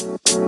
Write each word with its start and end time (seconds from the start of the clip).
Hello, 0.00 0.38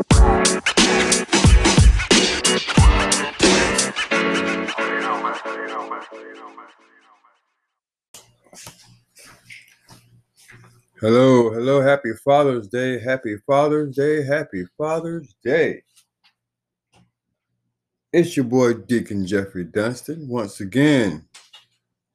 hello, 11.51 11.83
happy 11.83 12.13
Father's 12.25 12.67
Day, 12.69 12.99
happy 12.99 13.37
Father's 13.47 13.95
Day, 13.95 14.25
happy 14.25 14.65
Father's 14.79 15.35
Day. 15.45 15.83
It's 18.11 18.35
your 18.35 18.45
boy 18.45 18.73
Deacon 18.73 19.27
Jeffrey 19.27 19.65
Dunston 19.65 20.29
once 20.29 20.61
again. 20.61 21.27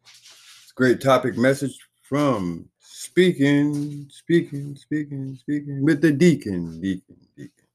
It's 0.01 0.71
a 0.71 0.75
great 0.75 1.01
topic 1.01 1.37
message 1.37 1.77
from 2.01 2.67
speaking, 3.07 4.07
speaking, 4.09 4.75
speaking, 4.75 5.35
speaking 5.35 5.81
with 5.81 6.01
the 6.01 6.11
deacon, 6.11 6.79
deacon, 6.81 7.15
deacon. 7.35 7.65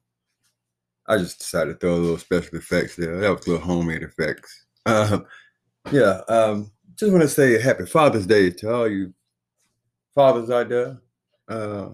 I 1.07 1.17
just 1.17 1.39
decided 1.39 1.72
to 1.72 1.79
throw 1.79 1.95
a 1.95 1.96
little 1.96 2.18
special 2.18 2.58
effects 2.58 2.96
there. 2.96 3.18
That 3.18 3.31
was 3.31 3.49
little 3.49 3.64
homemade 3.64 4.03
effects. 4.03 4.67
Uh, 4.86 5.21
yeah, 5.91 6.21
um, 6.29 6.71
just 6.96 7.11
want 7.13 7.22
to 7.22 7.29
say 7.29 7.61
happy 7.61 7.86
Father's 7.86 8.27
Day 8.27 8.50
to 8.50 8.75
all 8.75 8.89
you 8.89 9.13
fathers 10.14 10.50
out 10.50 10.68
there. 10.68 10.99
Uh, 11.49 11.89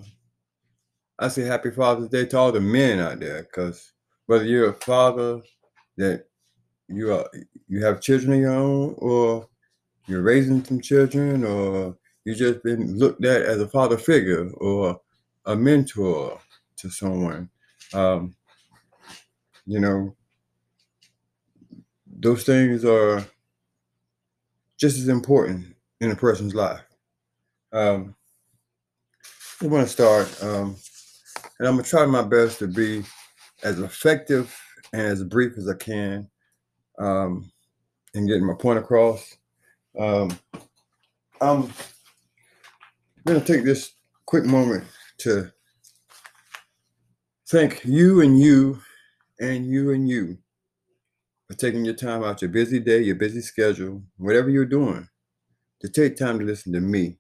I 1.19 1.29
say 1.29 1.43
happy 1.43 1.71
Father's 1.71 2.09
Day 2.09 2.27
to 2.27 2.39
all 2.39 2.53
the 2.53 2.61
men 2.61 2.99
out 2.99 3.21
there, 3.21 3.45
because 3.45 3.93
whether 4.27 4.45
you're 4.45 4.71
a 4.71 4.75
father 4.75 5.41
that 5.97 6.27
you 6.89 7.15
are 7.15 7.27
you 7.69 7.85
have 7.85 8.01
children 8.01 8.33
of 8.33 8.41
your 8.41 8.53
own, 8.53 8.95
or 8.99 9.49
you're 10.07 10.23
raising 10.23 10.65
some 10.65 10.81
children, 10.81 11.45
or 11.45 11.97
you 12.29 12.35
just 12.35 12.63
been 12.63 12.99
looked 12.99 13.25
at 13.25 13.41
as 13.41 13.59
a 13.59 13.67
father 13.67 13.97
figure 13.97 14.51
or 14.59 15.01
a 15.47 15.57
mentor 15.57 16.39
to 16.77 16.91
someone, 16.91 17.49
um, 17.95 18.37
you 19.65 19.81
know, 19.81 20.15
those 22.07 22.45
things 22.45 22.85
are 22.85 23.25
just 24.77 24.99
as 24.99 25.09
important 25.09 25.75
in 26.03 26.11
a 26.11 26.17
person's 26.17 26.55
life. 26.55 26.83
Um, 27.73 28.15
I 29.63 29.67
want 29.67 29.87
to 29.87 29.91
start, 29.91 30.43
um, 30.43 30.77
and 31.59 31.67
I'm 31.67 31.77
gonna 31.77 31.83
try 31.83 32.05
my 32.05 32.23
best 32.23 32.59
to 32.59 32.69
be 32.69 33.05
as 33.63 33.81
effective 33.81 34.55
and 34.93 35.01
as 35.01 35.25
brief 35.25 35.57
as 35.57 35.67
I 35.67 35.77
can 35.77 36.29
um, 36.99 37.51
in 38.13 38.27
getting 38.27 38.47
my 38.47 38.55
point 38.55 38.79
across. 38.79 39.35
Um, 39.99 40.39
I'm 41.41 41.73
gonna 43.29 43.45
take 43.45 43.65
this 43.65 43.93
quick 44.27 44.45
moment 44.45 44.85
to 45.19 45.51
thank 47.49 47.85
you 47.85 48.21
and 48.21 48.39
you 48.39 48.81
and 49.41 49.67
you 49.67 49.93
and 49.93 50.09
you 50.09 50.39
for 51.47 51.55
taking 51.55 51.85
your 51.85 51.95
time 51.95 52.25
out 52.25 52.43
your 52.43 52.51
busy 52.51 52.81
day, 52.81 53.01
your 53.01 53.17
busy 53.17 53.41
schedule, 53.41 54.03
whatever 54.19 54.51
you're 54.51 54.65
doing, 54.65 55.09
to 55.81 55.89
take 55.89 56.17
time 56.17 56.39
to 56.39 56.45
listen 56.45 56.73
to 56.73 56.81
me 56.81 57.19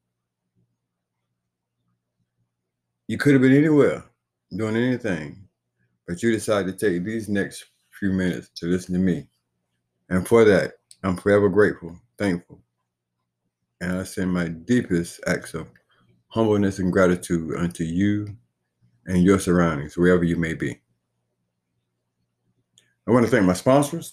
you 3.08 3.16
could 3.16 3.32
have 3.32 3.42
been 3.42 3.56
anywhere 3.56 4.04
doing 4.54 4.76
anything, 4.76 5.48
but 6.06 6.22
you 6.22 6.30
decided 6.30 6.78
to 6.78 6.90
take 6.90 7.04
these 7.04 7.28
next 7.28 7.64
few 7.98 8.12
minutes 8.12 8.50
to 8.56 8.66
listen 8.66 8.92
to 8.94 9.00
me. 9.00 9.26
And 10.10 10.28
for 10.28 10.44
that, 10.44 10.74
I'm 11.02 11.16
forever 11.16 11.48
grateful, 11.48 11.98
thankful. 12.18 12.60
And 13.80 13.92
I 13.92 14.02
send 14.04 14.32
my 14.32 14.48
deepest 14.48 15.20
acts 15.26 15.54
of 15.54 15.68
humbleness 16.28 16.78
and 16.78 16.92
gratitude 16.92 17.54
unto 17.56 17.84
you 17.84 18.36
and 19.06 19.22
your 19.22 19.38
surroundings, 19.38 19.96
wherever 19.96 20.24
you 20.24 20.36
may 20.36 20.54
be. 20.54 20.80
I 23.06 23.10
want 23.10 23.24
to 23.24 23.30
thank 23.30 23.46
my 23.46 23.54
sponsors, 23.54 24.12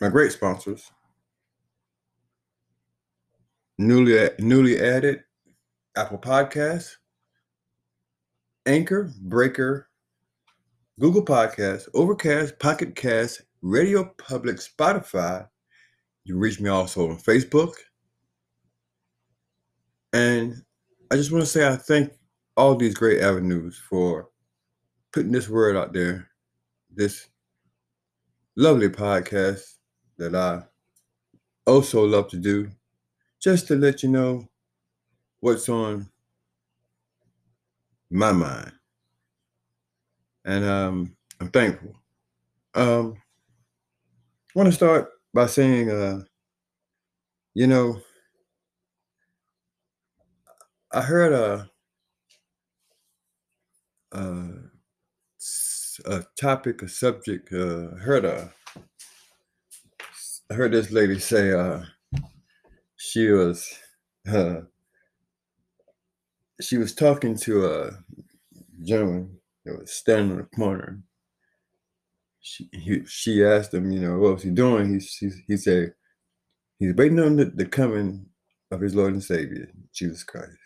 my 0.00 0.08
great 0.08 0.32
sponsors, 0.32 0.90
newly 3.76 4.30
newly 4.38 4.80
added 4.80 5.24
Apple 5.96 6.18
Podcasts, 6.18 6.96
Anchor, 8.64 9.12
Breaker, 9.20 9.88
Google 10.98 11.24
Podcasts, 11.24 11.88
Overcast, 11.92 12.58
Pocket 12.58 12.94
Cast, 12.94 13.42
Radio 13.60 14.14
Public, 14.16 14.56
Spotify. 14.56 15.46
You 16.24 16.38
reach 16.38 16.60
me 16.60 16.70
also 16.70 17.10
on 17.10 17.18
Facebook. 17.18 17.72
And 20.12 20.62
I 21.10 21.16
just 21.16 21.32
want 21.32 21.42
to 21.42 21.50
say 21.50 21.66
I 21.66 21.76
thank 21.76 22.12
all 22.56 22.74
these 22.74 22.94
great 22.94 23.20
avenues 23.20 23.78
for 23.78 24.28
putting 25.12 25.32
this 25.32 25.48
word 25.48 25.76
out 25.76 25.92
there, 25.92 26.28
this 26.94 27.28
lovely 28.56 28.88
podcast 28.88 29.62
that 30.18 30.34
I 30.34 30.62
also 31.66 32.04
love 32.04 32.28
to 32.30 32.36
do, 32.36 32.70
just 33.40 33.68
to 33.68 33.76
let 33.76 34.02
you 34.02 34.08
know 34.10 34.48
what's 35.40 35.68
on 35.68 36.08
my 38.10 38.32
mind. 38.32 38.72
And 40.44 40.64
um, 40.64 41.16
I'm 41.40 41.50
thankful. 41.50 41.94
Um, 42.74 43.16
I 44.54 44.58
want 44.58 44.66
to 44.68 44.72
start 44.72 45.10
by 45.32 45.46
saying, 45.46 45.90
uh, 45.90 46.22
you 47.54 47.66
know, 47.66 48.00
I 50.92 51.02
heard 51.02 51.32
a, 51.32 51.70
a, 54.12 54.48
a 56.04 56.24
topic, 56.40 56.82
a 56.82 56.88
subject. 56.88 57.52
Uh, 57.52 57.94
heard 57.96 58.24
a, 58.24 58.52
I 60.50 60.54
heard 60.54 60.72
this 60.72 60.90
lady 60.90 61.20
say 61.20 61.52
uh, 61.52 61.82
she 62.96 63.28
was 63.28 63.72
uh, 64.32 64.62
she 66.60 66.76
was 66.76 66.94
talking 66.94 67.36
to 67.36 67.66
a 67.66 67.90
gentleman 68.82 69.38
that 69.64 69.78
was 69.78 69.92
standing 69.92 70.32
in 70.32 70.36
the 70.38 70.56
corner. 70.56 71.00
She 72.40 72.68
he, 72.72 73.04
she 73.06 73.44
asked 73.44 73.74
him, 73.74 73.92
you 73.92 74.00
know, 74.00 74.18
what 74.18 74.34
was 74.34 74.42
he 74.42 74.50
doing? 74.50 74.98
He 74.98 75.06
he, 75.20 75.30
he 75.46 75.56
said 75.56 75.94
he's 76.80 76.94
waiting 76.96 77.20
on 77.20 77.36
the, 77.36 77.44
the 77.44 77.66
coming 77.66 78.26
of 78.72 78.80
his 78.80 78.94
Lord 78.96 79.12
and 79.12 79.22
Savior, 79.22 79.68
Jesus 79.94 80.24
Christ. 80.24 80.59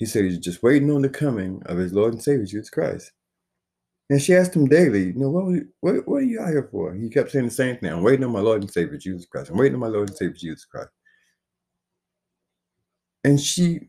He 0.00 0.06
said 0.06 0.24
he's 0.24 0.38
just 0.38 0.62
waiting 0.62 0.90
on 0.90 1.02
the 1.02 1.10
coming 1.10 1.62
of 1.66 1.76
his 1.76 1.92
Lord 1.92 2.14
and 2.14 2.22
Savior, 2.22 2.46
Jesus 2.46 2.70
Christ. 2.70 3.12
And 4.08 4.20
she 4.20 4.34
asked 4.34 4.56
him 4.56 4.66
daily, 4.66 5.08
you 5.08 5.12
know, 5.12 5.28
what, 5.28 5.50
you, 5.50 5.68
what, 5.80 6.08
what 6.08 6.16
are 6.16 6.22
you 6.22 6.40
out 6.40 6.48
here 6.48 6.68
for? 6.72 6.94
He 6.94 7.10
kept 7.10 7.30
saying 7.30 7.44
the 7.44 7.50
same 7.50 7.76
thing. 7.76 7.92
I'm 7.92 8.02
waiting 8.02 8.24
on 8.24 8.32
my 8.32 8.40
Lord 8.40 8.62
and 8.62 8.70
Savior, 8.70 8.96
Jesus 8.96 9.26
Christ. 9.26 9.50
I'm 9.50 9.58
waiting 9.58 9.74
on 9.74 9.80
my 9.80 9.88
Lord 9.88 10.08
and 10.08 10.16
Savior, 10.16 10.34
Jesus 10.34 10.64
Christ. 10.64 10.88
And 13.24 13.38
she 13.38 13.88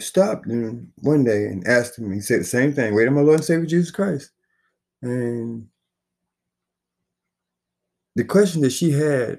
stopped 0.00 0.48
him 0.48 0.92
one 1.02 1.22
day 1.22 1.46
and 1.46 1.64
asked 1.68 1.96
him, 1.96 2.12
he 2.12 2.20
said 2.20 2.40
the 2.40 2.44
same 2.44 2.72
thing, 2.72 2.96
wait 2.96 3.06
on 3.06 3.14
my 3.14 3.20
Lord 3.20 3.36
and 3.36 3.44
Savior 3.44 3.64
Jesus 3.64 3.92
Christ. 3.92 4.32
And 5.02 5.68
the 8.16 8.24
question 8.24 8.62
that 8.62 8.72
she 8.72 8.90
had, 8.90 9.38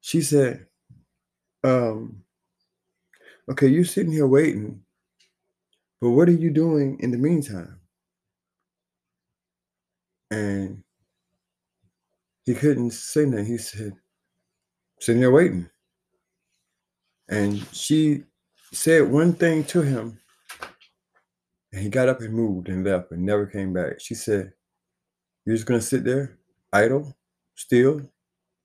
she 0.00 0.22
said, 0.22 0.66
um, 1.62 2.22
okay, 3.50 3.68
you're 3.68 3.84
sitting 3.84 4.12
here 4.12 4.26
waiting, 4.26 4.82
but 6.00 6.10
what 6.10 6.28
are 6.28 6.32
you 6.32 6.50
doing 6.50 6.98
in 7.00 7.10
the 7.10 7.18
meantime? 7.18 7.80
And 10.30 10.82
he 12.44 12.54
couldn't 12.54 12.92
say 12.92 13.24
that. 13.24 13.46
He 13.46 13.58
said, 13.58 13.92
sitting 15.00 15.22
here 15.22 15.30
waiting. 15.30 15.68
And 17.28 17.66
she 17.72 18.24
said 18.72 19.10
one 19.10 19.32
thing 19.32 19.64
to 19.64 19.82
him, 19.82 20.18
and 21.72 21.82
he 21.82 21.88
got 21.88 22.08
up 22.08 22.20
and 22.20 22.32
moved 22.32 22.68
and 22.68 22.84
left 22.84 23.10
and 23.10 23.22
never 23.22 23.46
came 23.46 23.72
back. 23.72 24.00
She 24.00 24.14
said, 24.14 24.52
You're 25.44 25.56
just 25.56 25.66
going 25.66 25.80
to 25.80 25.86
sit 25.86 26.04
there, 26.04 26.38
idle, 26.72 27.16
still, 27.54 28.02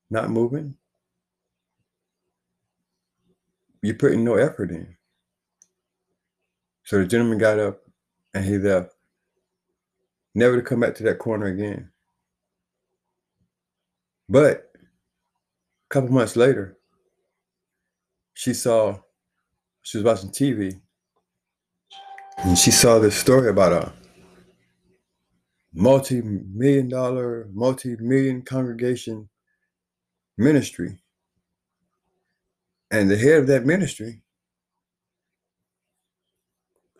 not 0.09 0.29
moving? 0.29 0.75
You're 3.81 3.95
putting 3.95 4.23
no 4.23 4.35
effort 4.35 4.71
in. 4.71 4.95
So 6.83 6.99
the 6.99 7.05
gentleman 7.05 7.37
got 7.37 7.59
up 7.59 7.81
and 8.33 8.45
he 8.45 8.57
left, 8.57 8.93
never 10.35 10.57
to 10.57 10.61
come 10.61 10.79
back 10.81 10.95
to 10.95 11.03
that 11.03 11.19
corner 11.19 11.47
again. 11.47 11.91
But 14.29 14.71
a 14.75 15.93
couple 15.93 16.09
months 16.11 16.35
later, 16.35 16.77
she 18.33 18.53
saw 18.53 18.99
she 19.81 19.97
was 19.97 20.05
watching 20.05 20.29
TV 20.29 20.79
and 22.37 22.57
she 22.57 22.71
saw 22.71 22.99
this 22.99 23.15
story 23.15 23.49
about 23.49 23.73
a 23.73 23.93
multi-million 25.73 26.89
dollar, 26.89 27.47
multi-million 27.53 28.41
congregation 28.41 29.29
ministry. 30.37 31.00
And 32.91 33.09
the 33.09 33.17
head 33.17 33.39
of 33.39 33.47
that 33.47 33.65
ministry 33.65 34.21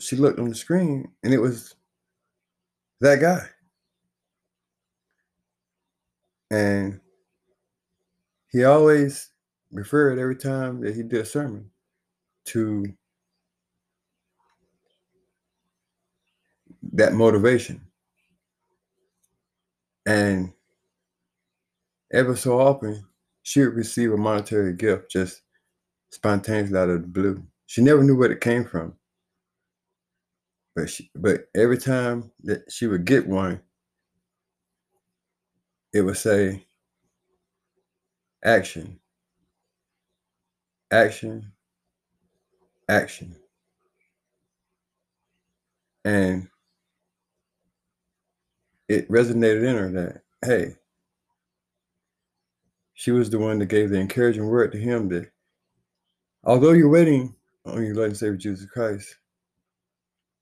she 0.02 0.16
looked 0.16 0.40
on 0.40 0.50
the 0.50 0.56
screen 0.56 1.12
and 1.24 1.34
it 1.34 1.38
was 1.38 1.76
that 3.02 3.20
guy. 3.20 3.48
And 6.50 7.00
he 8.50 8.64
always 8.66 9.30
referred 9.72 10.20
every 10.20 10.36
time 10.36 10.82
that 10.82 10.96
he 10.96 11.04
did 11.04 11.22
a 11.22 11.26
sermon 11.26 11.70
to 12.46 12.86
that 16.94 17.14
motivation. 17.14 17.82
And 20.06 20.52
ever 22.12 22.36
so 22.36 22.60
often, 22.60 23.06
she 23.44 23.62
would 23.62 23.76
receive 23.76 24.12
a 24.12 24.18
monetary 24.18 24.74
gift 24.74 25.12
just 25.12 25.42
spontaneously 26.12 26.78
out 26.78 26.90
of 26.90 27.02
the 27.02 27.08
blue. 27.08 27.44
She 27.66 27.82
never 27.82 28.04
knew 28.04 28.16
where 28.16 28.32
it 28.32 28.42
came 28.42 28.66
from. 28.66 28.94
But 30.76 30.90
she, 30.90 31.10
but 31.16 31.50
every 31.56 31.78
time 31.78 32.32
that 32.44 32.72
she 32.72 32.88
would 32.88 33.06
get 33.06 33.28
one, 33.28 33.62
it 35.94 36.02
would 36.02 36.18
say 36.18 36.66
action, 38.44 39.00
action, 40.92 41.52
action. 42.90 43.36
And 46.06 46.48
it 48.88 49.10
resonated 49.10 49.64
in 49.64 49.76
her 49.76 49.92
that, 49.92 50.22
hey, 50.44 50.76
she 52.94 53.12
was 53.12 53.30
the 53.30 53.40
one 53.40 53.60
that 53.60 53.68
gave 53.68 53.90
the 53.90 54.00
encouraging 54.00 54.48
word 54.48 54.72
to 54.72 54.78
him 54.78 55.10
that 55.10 55.32
although 56.44 56.74
you're 56.74 56.90
waiting 56.90 57.36
on 57.66 57.84
your 57.86 57.96
Lord 57.96 58.10
and 58.10 58.18
Savior 58.18 58.38
Jesus 58.38 58.68
Christ, 58.68 59.18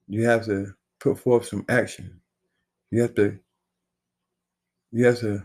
you 0.08 0.26
have 0.26 0.44
to 0.46 0.74
put 1.00 1.18
forth 1.18 1.46
some 1.46 1.64
action. 1.68 2.20
You 2.90 3.02
have 3.02 3.14
to 3.16 3.38
you 4.92 5.06
have 5.06 5.20
to 5.20 5.44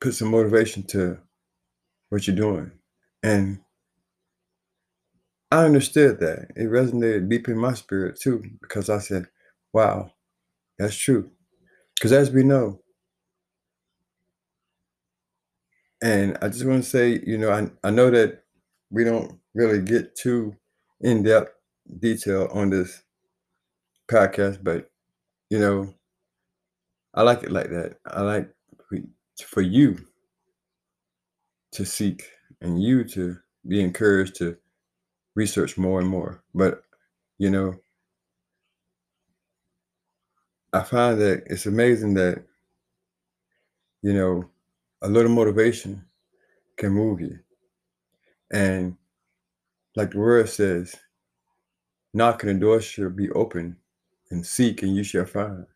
put 0.00 0.14
some 0.14 0.30
motivation 0.30 0.84
to 0.88 1.18
what 2.10 2.26
you're 2.26 2.36
doing. 2.36 2.72
And 3.22 3.60
I 5.50 5.64
understood 5.64 6.20
that. 6.20 6.50
It 6.56 6.70
resonated 6.70 7.30
deep 7.30 7.48
in 7.48 7.58
my 7.58 7.74
spirit 7.74 8.20
too, 8.20 8.44
because 8.62 8.90
I 8.90 8.98
said, 9.00 9.26
wow, 9.72 10.12
that's 10.78 10.96
true. 10.96 11.30
Because 11.96 12.12
as 12.12 12.30
we 12.32 12.44
know, 12.44 12.80
and 16.02 16.38
I 16.42 16.48
just 16.48 16.66
want 16.66 16.84
to 16.84 16.90
say, 16.90 17.22
you 17.26 17.38
know, 17.38 17.52
I, 17.52 17.70
I 17.88 17.90
know 17.90 18.10
that 18.10 18.44
we 18.90 19.04
don't 19.04 19.39
really 19.54 19.80
get 19.80 20.14
too 20.16 20.56
in 21.00 21.22
depth 21.22 21.52
detail 21.98 22.48
on 22.52 22.70
this 22.70 23.02
podcast, 24.10 24.62
but 24.62 24.90
you 25.50 25.58
know, 25.58 25.92
I 27.14 27.22
like 27.22 27.42
it 27.42 27.50
like 27.52 27.70
that. 27.70 27.96
I 28.06 28.22
like 28.22 28.50
for 29.46 29.62
you 29.62 29.98
to 31.72 31.84
seek 31.84 32.24
and 32.60 32.82
you 32.82 33.04
to 33.04 33.36
be 33.66 33.80
encouraged 33.80 34.36
to 34.36 34.56
research 35.34 35.78
more 35.78 36.00
and 36.00 36.08
more. 36.08 36.42
But 36.54 36.82
you 37.38 37.50
know, 37.50 37.74
I 40.72 40.82
find 40.82 41.20
that 41.20 41.44
it's 41.46 41.66
amazing 41.66 42.14
that, 42.14 42.44
you 44.02 44.12
know, 44.12 44.48
a 45.02 45.08
little 45.08 45.30
motivation 45.30 46.04
can 46.76 46.92
move 46.92 47.20
you. 47.20 47.38
And 48.52 48.96
like 49.96 50.12
the 50.12 50.18
word 50.18 50.48
says, 50.48 50.94
knocking 52.14 52.48
the 52.48 52.54
door 52.54 52.80
shall 52.80 53.10
be 53.10 53.30
open 53.30 53.76
and 54.30 54.44
seek 54.44 54.82
and 54.82 54.94
you 54.94 55.02
shall 55.02 55.26
find. 55.26 55.66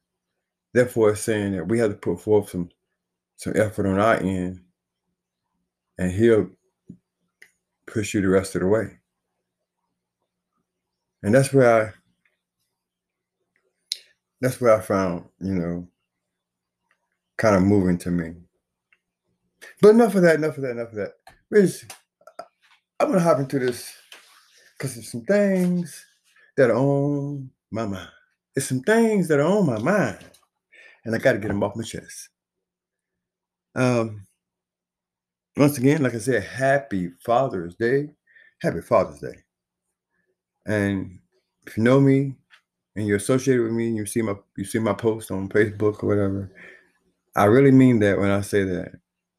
Therefore, 0.73 1.11
it's 1.11 1.21
saying 1.21 1.53
that 1.53 1.69
we 1.69 1.79
have 1.79 1.91
to 1.91 1.97
put 1.97 2.21
forth 2.21 2.51
some 2.51 2.71
some 3.37 3.55
effort 3.57 3.87
on 3.87 3.99
our 3.99 4.17
end 4.17 4.61
and 5.99 6.13
he'll 6.13 6.49
push 7.87 8.15
you 8.15 8.21
the 8.21 8.29
rest 8.29 8.55
of 8.55 8.63
the 8.63 8.67
way. 8.69 8.99
And 11.23 11.35
that's 11.35 11.53
where 11.53 11.87
I 11.87 11.93
that's 14.41 14.61
where 14.61 14.77
I 14.77 14.81
found, 14.81 15.25
you 15.41 15.55
know, 15.55 15.89
kind 17.39 17.57
of 17.57 17.63
moving 17.63 17.99
to 17.99 18.11
me. 18.11 18.35
But 19.81 19.91
enough 19.91 20.15
of 20.15 20.23
that, 20.23 20.37
enough 20.37 20.57
of 20.57 20.63
that, 20.65 20.73
enough 20.73 20.91
of 20.91 20.97
that. 20.97 21.13
Rich, 21.51 21.87
I'm 23.01 23.09
gonna 23.09 23.21
hop 23.21 23.39
into 23.39 23.59
this 23.59 23.93
because 24.76 24.94
there's 24.94 25.11
some 25.11 25.23
things 25.23 26.05
that 26.56 26.71
are 26.71 26.76
on 26.76 27.50
my 27.71 27.87
mind. 27.87 28.09
There's 28.55 28.69
some 28.69 28.82
things 28.82 29.29
that 29.29 29.41
are 29.41 29.44
on 29.44 29.67
my 29.67 29.79
mind, 29.79 30.19
and 31.05 31.15
I 31.15 31.19
got 31.19 31.32
to 31.32 31.38
get 31.38 31.49
them 31.49 31.62
off 31.62 31.76
my 31.76 31.82
chest. 31.82 32.29
Um, 33.75 34.26
once 35.56 35.79
again, 35.79 36.03
like 36.03 36.15
I 36.15 36.19
said, 36.19 36.43
happy 36.43 37.11
Father's 37.25 37.75
Day. 37.75 38.11
Happy 38.61 38.81
Father's 38.81 39.21
Day. 39.21 39.37
And 40.67 41.19
if 41.67 41.77
you 41.77 41.82
know 41.82 42.00
me, 42.00 42.37
and 42.97 43.06
you're 43.06 43.17
associated 43.17 43.62
with 43.62 43.73
me, 43.73 43.88
and 43.88 43.97
you 43.97 44.06
see 44.06 44.23
my 44.23 44.35
you 44.56 44.65
see 44.65 44.79
my 44.79 44.94
post 44.94 45.31
on 45.31 45.49
Facebook 45.49 46.03
or 46.03 46.09
whatever, 46.09 46.53
I 47.37 47.44
really 47.44 47.73
mean 47.73 47.99
that 48.00 48.19
when 48.19 48.31
I 48.31 48.41
say 48.41 48.65
that. 48.65 48.93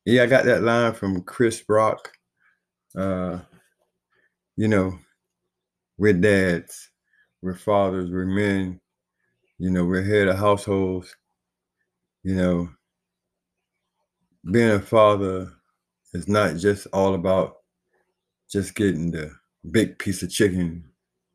Yeah, 0.05 0.23
I 0.23 0.27
got 0.27 0.45
that 0.45 0.61
line 0.61 0.93
from 0.93 1.23
Chris 1.23 1.63
Rock. 1.67 2.11
Uh, 2.95 3.39
you 4.55 4.67
know, 4.67 4.97
we're 5.97 6.13
dads, 6.13 6.89
we're 7.41 7.55
fathers, 7.55 8.09
we're 8.11 8.25
men, 8.25 8.79
you 9.57 9.69
know, 9.69 9.85
we're 9.85 10.03
head 10.03 10.27
of 10.27 10.37
households. 10.37 11.15
You 12.23 12.35
know, 12.35 12.69
being 14.51 14.71
a 14.71 14.79
father 14.79 15.51
is 16.13 16.27
not 16.27 16.57
just 16.57 16.87
all 16.91 17.13
about 17.13 17.57
just 18.49 18.75
getting 18.75 19.11
the 19.11 19.31
big 19.71 19.97
piece 19.99 20.23
of 20.23 20.31
chicken 20.31 20.83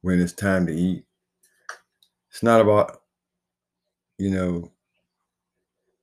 when 0.02 0.20
it's 0.20 0.32
time 0.32 0.66
to 0.66 0.74
eat. 0.74 1.04
It's 2.30 2.42
not 2.42 2.60
about, 2.60 3.02
you 4.18 4.30
know, 4.30 4.70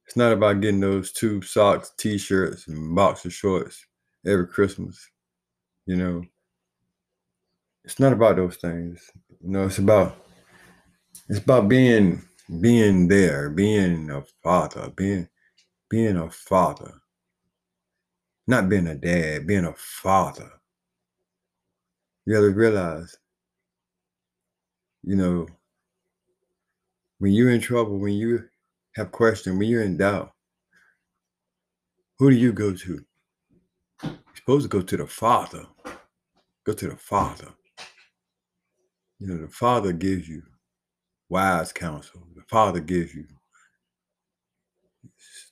it's 0.05 0.15
not 0.15 0.31
about 0.31 0.61
getting 0.61 0.79
those 0.79 1.11
two 1.11 1.41
socks, 1.41 1.91
t-shirts, 1.97 2.67
and 2.67 2.95
boxer 2.95 3.29
shorts 3.29 3.85
every 4.25 4.47
Christmas. 4.47 5.09
You 5.85 5.97
know, 5.97 6.23
it's 7.87 8.01
not 8.01 8.11
about 8.11 8.35
those 8.35 8.57
things. 8.57 9.11
You 9.41 9.49
know, 9.49 9.65
it's 9.65 9.77
about 9.77 10.17
it's 11.29 11.39
about 11.39 11.69
being 11.69 12.21
being 12.59 13.07
there, 13.07 13.49
being 13.49 14.09
a 14.09 14.23
father, 14.43 14.91
being 14.93 15.29
being 15.89 16.17
a 16.17 16.29
father. 16.29 16.95
Not 18.45 18.67
being 18.67 18.87
a 18.87 18.95
dad, 18.95 19.47
being 19.47 19.63
a 19.63 19.73
father. 19.73 20.51
You 22.25 22.33
gotta 22.33 22.49
realize, 22.49 23.17
you 25.03 25.15
know, 25.15 25.47
when 27.19 27.31
you're 27.31 27.51
in 27.51 27.61
trouble, 27.61 27.99
when 27.99 28.15
you 28.15 28.49
have 28.95 29.13
questions, 29.13 29.57
when 29.57 29.69
you're 29.69 29.83
in 29.83 29.95
doubt, 29.95 30.33
who 32.19 32.31
do 32.31 32.35
you 32.35 32.51
go 32.51 32.73
to? 32.73 33.05
You're 34.03 34.17
supposed 34.35 34.63
to 34.63 34.69
go 34.69 34.81
to 34.81 34.97
the 34.97 35.07
Father. 35.07 35.65
Go 36.65 36.73
to 36.73 36.89
the 36.89 36.97
Father. 36.97 37.47
You 39.19 39.27
know, 39.27 39.37
the 39.37 39.51
Father 39.51 39.93
gives 39.93 40.27
you 40.27 40.43
wise 41.29 41.73
counsel. 41.73 42.21
The 42.35 42.43
Father 42.43 42.79
gives 42.79 43.15
you 43.15 43.25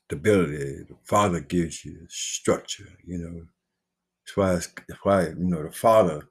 stability. 0.08 0.84
The 0.88 0.96
Father 1.04 1.40
gives 1.40 1.84
you 1.84 2.06
structure. 2.08 2.88
You 3.06 3.18
know, 3.18 3.46
that's 4.26 4.38
why. 4.38 4.84
that's 4.88 5.04
why 5.04 5.22
you 5.30 5.36
know 5.38 5.64
the 5.64 5.72
Father. 5.72 6.28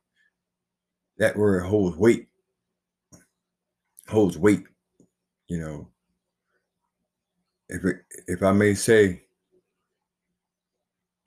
That 1.18 1.36
word 1.36 1.64
holds 1.64 1.96
weight. 1.96 2.28
Holds 4.08 4.38
weight. 4.38 4.64
You 5.48 5.60
know, 5.60 5.88
if 7.68 7.84
it, 7.84 7.96
if 8.26 8.42
I 8.42 8.52
may 8.52 8.74
say, 8.74 9.22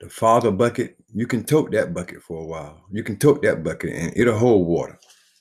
the 0.00 0.08
Father 0.08 0.50
bucket, 0.50 0.96
you 1.12 1.26
can 1.26 1.44
tote 1.44 1.72
that 1.72 1.92
bucket 1.92 2.22
for 2.22 2.42
a 2.42 2.46
while. 2.46 2.84
You 2.90 3.02
can 3.02 3.18
tote 3.18 3.42
that 3.42 3.62
bucket 3.62 3.92
and 3.92 4.12
it'll 4.16 4.38
hold 4.38 4.66
water. 4.66 4.98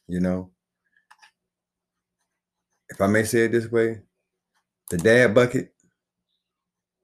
You 0.07 0.19
know. 0.19 0.51
If 2.89 3.01
I 3.01 3.07
may 3.07 3.23
say 3.23 3.45
it 3.45 3.51
this 3.51 3.71
way, 3.71 4.01
the 4.89 4.97
dad 4.97 5.33
bucket 5.33 5.73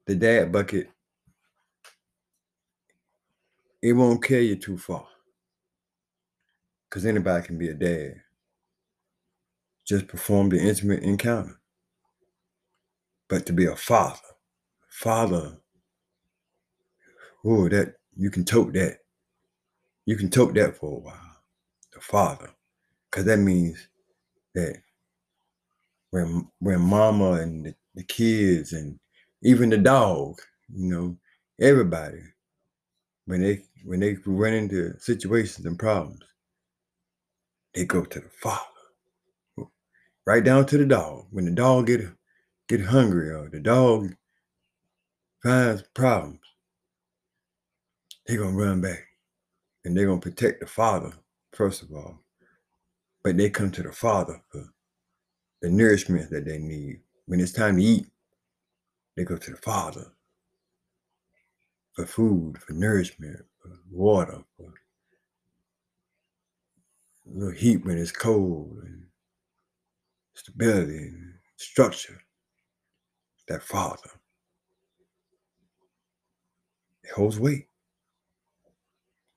the 0.06 0.14
dad 0.14 0.52
bucket, 0.52 0.88
it 3.82 3.92
won't 3.92 4.22
carry 4.22 4.48
you 4.48 4.56
too 4.56 4.78
far. 4.78 5.06
Because 6.88 7.06
anybody 7.06 7.46
can 7.46 7.58
be 7.58 7.68
a 7.68 7.74
dad. 7.74 8.20
Just 9.84 10.06
perform 10.06 10.50
the 10.50 10.58
intimate 10.58 11.02
encounter. 11.02 11.58
But 13.28 13.46
to 13.46 13.52
be 13.52 13.66
a 13.66 13.76
father, 13.76 14.20
father, 14.88 15.58
oh, 17.44 17.68
that 17.68 17.94
you 18.16 18.30
can 18.30 18.44
tote 18.44 18.74
that. 18.74 18.98
You 20.06 20.16
can 20.16 20.30
tote 20.30 20.54
that 20.54 20.76
for 20.76 20.98
a 20.98 21.00
while. 21.00 21.36
The 21.92 22.00
father. 22.00 22.50
Because 23.10 23.24
that 23.24 23.38
means 23.38 23.88
that 24.54 24.76
when 26.14 26.46
when 26.60 26.80
mama 26.80 27.32
and 27.32 27.66
the, 27.66 27.74
the 27.96 28.04
kids 28.04 28.72
and 28.72 29.00
even 29.42 29.68
the 29.68 29.76
dog, 29.76 30.40
you 30.72 30.88
know, 30.88 31.16
everybody, 31.60 32.20
when 33.26 33.42
they 33.42 33.64
when 33.84 33.98
they 33.98 34.16
run 34.24 34.52
into 34.52 34.96
situations 35.00 35.66
and 35.66 35.76
problems, 35.76 36.20
they 37.74 37.84
go 37.84 38.04
to 38.04 38.20
the 38.20 38.28
father. 38.28 38.60
Right 40.24 40.44
down 40.44 40.66
to 40.66 40.78
the 40.78 40.86
dog. 40.86 41.26
When 41.32 41.46
the 41.46 41.50
dog 41.50 41.88
get 41.88 42.02
get 42.68 42.80
hungry 42.80 43.30
or 43.30 43.50
the 43.50 43.58
dog 43.58 44.14
finds 45.42 45.82
problems, 45.94 46.38
they're 48.24 48.38
gonna 48.38 48.56
run 48.56 48.80
back 48.80 49.04
and 49.84 49.96
they're 49.96 50.06
gonna 50.06 50.20
protect 50.20 50.60
the 50.60 50.66
father, 50.66 51.10
first 51.52 51.82
of 51.82 51.92
all. 51.92 52.20
But 53.24 53.36
they 53.36 53.50
come 53.50 53.72
to 53.72 53.82
the 53.82 53.90
father 53.92 54.40
for 54.52 54.73
the 55.64 55.70
nourishment 55.70 56.28
that 56.28 56.44
they 56.44 56.58
need. 56.58 57.00
When 57.24 57.40
it's 57.40 57.50
time 57.52 57.78
to 57.78 57.82
eat, 57.82 58.06
they 59.16 59.24
go 59.24 59.38
to 59.38 59.50
the 59.50 59.56
father 59.56 60.12
for 61.94 62.04
food, 62.04 62.58
for 62.58 62.74
nourishment, 62.74 63.40
for 63.62 63.70
water, 63.90 64.42
for 64.58 64.74
a 67.26 67.38
little 67.38 67.54
heat 67.54 67.82
when 67.86 67.96
it's 67.96 68.12
cold, 68.12 68.76
and 68.84 69.04
stability 70.34 70.98
and 70.98 71.32
structure. 71.56 72.20
That 73.48 73.62
father. 73.62 74.10
It 77.04 77.10
holds 77.10 77.40
weight. 77.40 77.68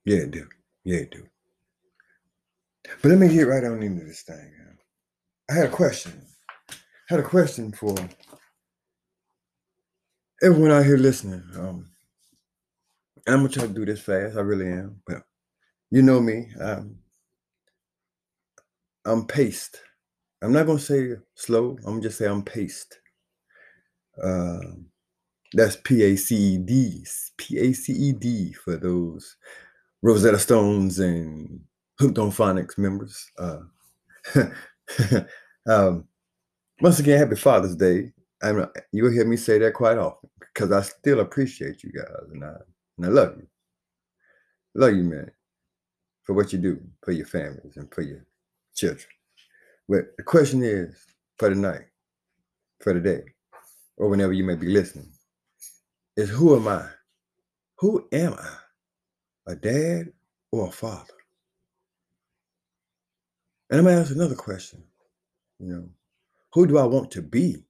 Yeah, 0.04 0.18
it 0.18 0.32
do. 0.32 0.46
Yeah, 0.84 0.98
it 0.98 1.10
do. 1.10 1.26
But 3.02 3.08
let 3.08 3.18
me 3.18 3.28
get 3.28 3.48
right 3.48 3.64
on 3.64 3.82
into 3.82 4.04
this 4.04 4.22
thing. 4.22 4.77
I 5.50 5.54
had 5.54 5.66
a 5.66 5.70
question. 5.70 6.22
I 6.94 7.14
had 7.14 7.20
a 7.20 7.24
question 7.28 7.72
for 7.72 7.96
everyone 10.42 10.72
out 10.72 10.84
here 10.86 10.98
listening. 10.98 11.44
Um, 11.56 11.90
and 13.26 13.34
I'm 13.36 13.40
gonna 13.42 13.50
try 13.50 13.66
to 13.66 13.72
do 13.72 13.86
this 13.86 14.00
fast. 14.02 14.36
I 14.36 14.40
really 14.40 14.68
am. 14.68 15.02
But 15.06 15.22
you 15.90 16.02
know 16.02 16.20
me. 16.20 16.48
I'm 19.06 19.26
paced. 19.26 19.80
I'm 20.42 20.52
not 20.52 20.66
gonna 20.66 20.78
say 20.78 21.14
slow. 21.34 21.76
I'm 21.80 21.94
gonna 21.94 22.02
just 22.02 22.18
say 22.18 22.26
I'm 22.26 22.42
paced. 22.44 23.00
Uh, 24.22 24.60
that's 25.54 25.76
P 25.76 26.02
A 26.04 26.16
C 26.16 26.36
E 26.36 26.58
D. 26.58 27.04
P 27.38 27.58
A 27.58 27.72
C 27.72 27.92
E 27.92 28.12
D 28.12 28.52
for 28.52 28.76
those 28.76 29.36
Rosetta 30.02 30.38
Stones 30.38 31.00
and 31.00 31.60
Hooked 32.00 32.18
on 32.18 32.30
Phonics 32.30 32.78
members. 32.78 33.30
Uh, 33.38 33.60
um, 35.66 36.04
once 36.80 36.98
again, 36.98 37.18
happy 37.18 37.36
Father's 37.36 37.76
Day. 37.76 38.12
I'm, 38.42 38.66
you'll 38.92 39.12
hear 39.12 39.26
me 39.26 39.36
say 39.36 39.58
that 39.58 39.74
quite 39.74 39.98
often 39.98 40.30
because 40.38 40.70
I 40.70 40.82
still 40.82 41.20
appreciate 41.20 41.82
you 41.82 41.90
guys 41.90 42.30
and 42.32 42.44
I, 42.44 42.54
and 42.96 43.06
I 43.06 43.08
love 43.08 43.36
you. 43.36 43.46
Love 44.74 44.94
you, 44.94 45.02
man, 45.02 45.30
for 46.24 46.34
what 46.34 46.52
you 46.52 46.58
do 46.58 46.80
for 47.02 47.12
your 47.12 47.26
families 47.26 47.76
and 47.76 47.92
for 47.92 48.02
your 48.02 48.24
children. 48.76 49.08
But 49.88 50.16
the 50.16 50.22
question 50.22 50.62
is 50.62 50.96
for 51.38 51.48
the 51.48 51.56
night, 51.56 51.86
for 52.80 52.94
the 52.94 53.00
day, 53.00 53.22
or 53.96 54.08
whenever 54.08 54.32
you 54.32 54.44
may 54.44 54.54
be 54.54 54.68
listening, 54.68 55.10
is 56.16 56.30
who 56.30 56.54
am 56.54 56.68
I? 56.68 56.86
Who 57.78 58.06
am 58.12 58.34
I? 58.34 58.54
a 59.48 59.56
dad 59.56 60.12
or 60.52 60.68
a 60.68 60.70
father? 60.70 61.17
And 63.70 63.80
I'm 63.80 63.86
gonna 63.86 64.00
ask 64.00 64.12
another 64.12 64.34
question. 64.36 64.84
You 65.58 65.72
know, 65.72 65.88
who 66.52 66.66
do 66.66 66.78
I 66.78 66.84
want 66.84 67.10
to 67.12 67.22
be? 67.22 67.64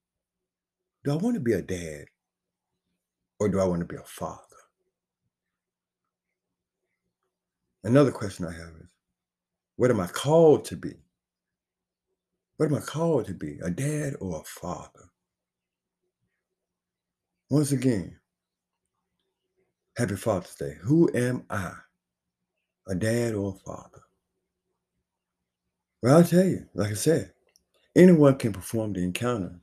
Do 1.04 1.12
I 1.12 1.16
want 1.16 1.34
to 1.34 1.40
be 1.40 1.52
a 1.54 1.62
dad 1.62 2.06
or 3.40 3.48
do 3.48 3.60
I 3.60 3.64
want 3.64 3.80
to 3.80 3.86
be 3.86 3.96
a 3.96 4.04
father? 4.04 4.42
Another 7.84 8.12
question 8.12 8.46
I 8.46 8.52
have 8.52 8.74
is 8.82 8.94
what 9.76 9.90
am 9.90 10.00
I 10.00 10.08
called 10.08 10.64
to 10.66 10.76
be? 10.76 10.94
What 12.56 12.66
am 12.66 12.76
I 12.76 12.80
called 12.80 13.26
to 13.26 13.34
be? 13.34 13.58
A 13.62 13.70
dad 13.70 14.14
or 14.20 14.40
a 14.40 14.44
father? 14.44 15.10
Once 17.50 17.72
again, 17.72 18.18
Happy 19.96 20.16
Father's 20.16 20.54
Day. 20.54 20.76
Who 20.82 21.10
am 21.14 21.44
I? 21.50 21.72
A 22.88 22.94
dad 22.94 23.34
or 23.34 23.54
a 23.54 23.58
father? 23.70 24.02
Well, 26.02 26.18
I'll 26.18 26.24
tell 26.24 26.44
you, 26.44 26.66
like 26.74 26.92
I 26.92 26.94
said, 26.94 27.32
anyone 27.96 28.36
can 28.38 28.52
perform 28.52 28.94
the 28.94 29.04
encounter 29.04 29.60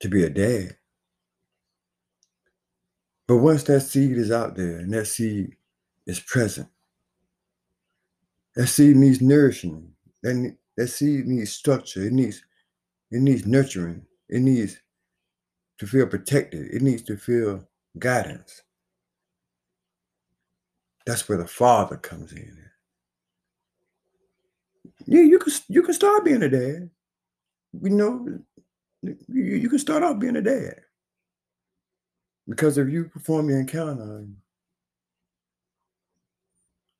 to 0.00 0.08
be 0.08 0.24
a 0.24 0.30
dad. 0.30 0.76
But 3.28 3.38
once 3.38 3.64
that 3.64 3.82
seed 3.82 4.16
is 4.18 4.30
out 4.30 4.56
there 4.56 4.78
and 4.78 4.92
that 4.94 5.06
seed 5.06 5.56
is 6.06 6.20
present, 6.20 6.68
that 8.56 8.68
seed 8.68 8.96
needs 8.96 9.20
nourishing. 9.22 9.92
That, 10.22 10.56
that 10.76 10.88
seed 10.88 11.26
needs 11.26 11.52
structure. 11.52 12.02
It 12.06 12.12
needs 12.12 12.42
it 13.10 13.20
needs 13.22 13.46
nurturing. 13.46 14.06
It 14.28 14.40
needs 14.40 14.78
to 15.78 15.86
feel 15.86 16.06
protected. 16.06 16.68
It 16.74 16.82
needs 16.82 17.02
to 17.04 17.16
feel 17.16 17.68
guidance. 17.98 18.62
That's 21.06 21.28
where 21.28 21.38
the 21.38 21.46
father 21.48 21.96
comes 21.96 22.32
in. 22.32 22.57
Yeah, 25.08 25.22
you 25.22 25.40
can 25.40 25.54
you 25.68 25.82
can 25.84 25.94
start 25.94 26.26
being 26.26 26.44
a 26.44 26.50
dad. 26.50 26.90
You 27.82 27.90
know, 27.90 28.40
you, 29.02 29.16
you 29.28 29.70
can 29.70 29.80
start 29.80 30.02
off 30.04 30.18
being 30.20 30.36
a 30.36 30.42
dad. 30.42 30.80
Because 32.48 32.78
if 32.78 32.88
you 32.88 33.06
perform 33.06 33.48
the 33.48 33.58
encounter, 33.58 34.26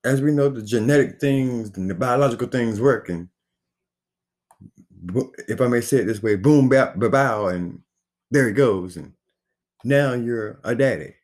as 0.05 0.23
we 0.23 0.33
know, 0.33 0.49
the 0.49 0.62
genetic 0.62 1.21
things 1.21 1.77
and 1.77 1.91
the 1.91 1.95
biological 1.95 2.49
things 2.49 2.81
work, 2.81 3.09
and 3.11 3.29
if 5.49 5.61
I 5.61 5.69
may 5.69 5.81
say 5.83 5.99
it 5.99 6.07
this 6.07 6.23
way, 6.23 6.37
boom, 6.37 6.69
bap, 6.69 6.99
bow, 6.99 7.49
and 7.49 7.81
there 8.31 8.49
it 8.49 8.55
goes, 8.55 8.97
and 8.97 9.12
now 9.85 10.15
you're 10.15 10.61
a 10.65 10.75
daddy. 10.75 11.15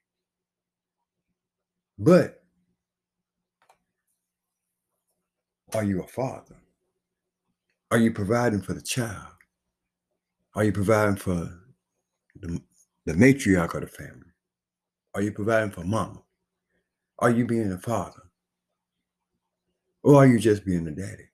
But 1.98 2.42
Are 5.74 5.84
you 5.84 6.02
a 6.02 6.06
father? 6.06 6.56
Are 7.94 7.98
you 7.98 8.10
providing 8.10 8.60
for 8.60 8.74
the 8.74 8.82
child? 8.82 9.36
Are 10.56 10.64
you 10.64 10.72
providing 10.72 11.14
for 11.14 11.48
the, 12.40 12.60
the 13.06 13.12
matriarch 13.12 13.72
of 13.72 13.82
the 13.82 13.86
family? 13.86 14.32
Are 15.14 15.22
you 15.22 15.30
providing 15.30 15.70
for 15.70 15.84
mama? 15.84 16.20
Are 17.20 17.30
you 17.30 17.46
being 17.46 17.70
a 17.70 17.78
father? 17.78 18.22
Or 20.02 20.16
are 20.16 20.26
you 20.26 20.40
just 20.40 20.64
being 20.64 20.88
a 20.88 20.90
daddy? 20.90 21.28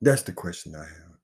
That's 0.00 0.22
the 0.22 0.32
question 0.32 0.76
I 0.76 0.84
have. 0.84 1.18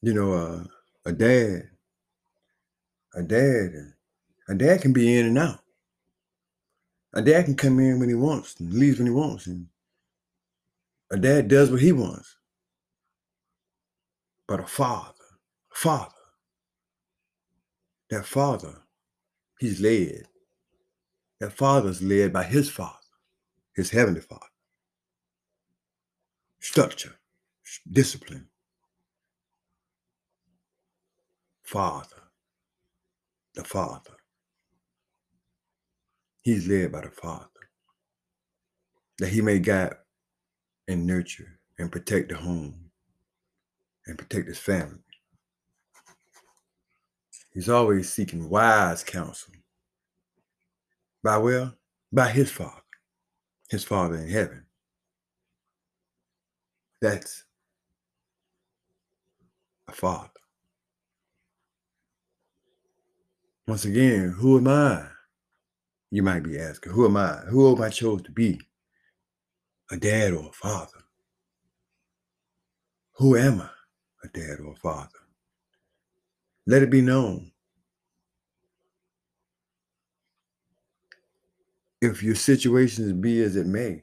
You 0.00 0.14
know, 0.14 0.32
uh, 0.32 0.64
a 1.04 1.12
dad, 1.12 1.68
a 3.14 3.22
dad 3.22 3.92
a 4.48 4.54
dad 4.54 4.80
can 4.80 4.94
be 4.94 5.18
in 5.18 5.26
and 5.26 5.38
out. 5.38 5.65
A 7.16 7.22
dad 7.22 7.46
can 7.46 7.56
come 7.56 7.80
in 7.80 8.00
when 8.00 8.10
he 8.10 8.16
wants 8.16 8.60
and 8.60 8.74
leaves 8.74 8.98
when 8.98 9.08
he 9.08 9.12
wants. 9.14 9.48
And 9.48 9.68
a 11.10 11.18
dad 11.18 11.48
does 11.48 11.70
what 11.70 11.82
he 11.82 11.92
wants. 11.92 12.36
But 14.48 14.60
a 14.60 14.64
father, 14.66 15.14
a 15.72 15.76
father, 15.76 16.14
that 18.10 18.26
father, 18.26 18.82
he's 19.60 19.80
led. 19.80 20.28
That 21.40 21.52
father's 21.52 22.02
led 22.02 22.32
by 22.32 22.44
his 22.44 22.70
father, 22.70 22.94
his 23.74 23.90
heavenly 23.90 24.22
father. 24.22 24.46
Structure, 26.60 27.14
discipline. 27.90 28.48
Father, 31.64 32.22
the 33.54 33.64
father. 33.64 34.15
He's 36.46 36.68
led 36.68 36.92
by 36.92 37.00
the 37.00 37.10
Father, 37.10 37.48
that 39.18 39.30
he 39.30 39.40
may 39.40 39.58
guide 39.58 39.96
and 40.86 41.04
nurture 41.04 41.58
and 41.76 41.90
protect 41.90 42.28
the 42.28 42.36
home 42.36 42.92
and 44.06 44.16
protect 44.16 44.46
his 44.46 44.60
family. 44.60 45.02
He's 47.52 47.68
always 47.68 48.12
seeking 48.12 48.48
wise 48.48 49.02
counsel. 49.02 49.54
By 51.20 51.38
well, 51.38 51.74
by 52.12 52.28
his 52.28 52.52
Father, 52.52 52.80
his 53.68 53.82
Father 53.82 54.14
in 54.14 54.28
heaven. 54.28 54.66
That's 57.02 57.42
a 59.88 59.92
father. 59.92 60.30
Once 63.66 63.84
again, 63.84 64.28
who 64.28 64.58
am 64.58 64.68
I? 64.68 65.15
You 66.10 66.22
might 66.22 66.42
be 66.42 66.58
asking, 66.58 66.92
who 66.92 67.06
am 67.06 67.16
I? 67.16 67.38
Who 67.50 67.74
am 67.74 67.82
I 67.82 67.88
chose 67.88 68.22
to 68.22 68.30
be? 68.30 68.60
a 69.90 69.96
dad 69.96 70.32
or 70.32 70.48
a 70.48 70.52
father? 70.52 71.04
Who 73.14 73.36
am 73.36 73.62
I, 73.62 73.70
a 74.24 74.28
dad 74.28 74.60
or 74.60 74.72
a 74.72 74.76
father? 74.76 75.18
Let 76.66 76.82
it 76.82 76.90
be 76.90 77.00
known. 77.00 77.52
If 82.00 82.22
your 82.22 82.34
situations 82.34 83.12
be 83.12 83.42
as 83.42 83.56
it 83.56 83.66
may, 83.66 84.02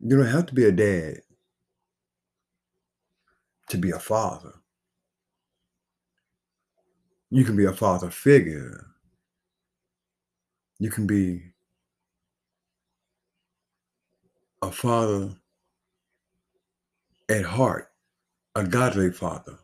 you 0.00 0.16
don't 0.16 0.26
have 0.26 0.46
to 0.46 0.54
be 0.54 0.64
a 0.64 0.72
dad 0.72 1.20
to 3.68 3.78
be 3.78 3.90
a 3.90 3.98
father. 3.98 4.54
You 7.30 7.44
can 7.44 7.54
be 7.54 7.66
a 7.66 7.72
father 7.72 8.10
figure. 8.10 8.89
You 10.80 10.88
can 10.90 11.06
be 11.06 11.42
a 14.62 14.72
father 14.72 15.36
at 17.28 17.44
heart, 17.44 17.90
a 18.54 18.64
godly 18.64 19.12
father, 19.12 19.58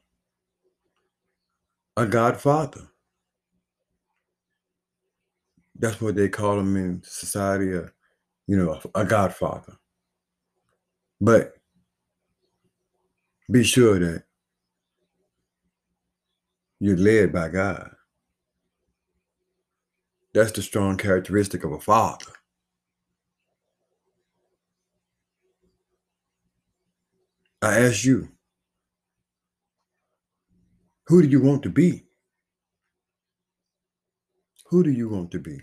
a 1.97 2.07
godfather. 2.07 2.83
That's 5.79 6.03
what 6.03 6.17
they 6.17 6.29
call 6.29 6.61
him 6.61 6.77
in 6.77 7.03
society, 7.03 7.67
you 8.47 8.57
know, 8.57 8.79
a, 8.95 9.01
a 9.01 9.05
godfather. 9.07 9.79
But 11.19 11.55
be 13.51 13.65
sure 13.65 13.99
that 13.99 14.25
you're 16.79 16.99
led 16.99 17.33
by 17.33 17.49
God. 17.49 17.96
That's 20.37 20.53
the 20.53 20.61
strong 20.61 20.99
characteristic 20.99 21.65
of 21.65 21.73
a 21.73 21.81
father. 21.81 22.27
I 27.63 27.79
ask 27.79 28.05
you, 28.05 28.29
who 31.07 31.23
do 31.23 31.29
you 31.29 31.41
want 31.41 31.63
to 31.63 31.71
be? 31.71 32.05
Who 34.67 34.85
do 34.85 34.91
you 34.91 35.09
want 35.09 35.31
to 35.31 35.39
be? 35.39 35.59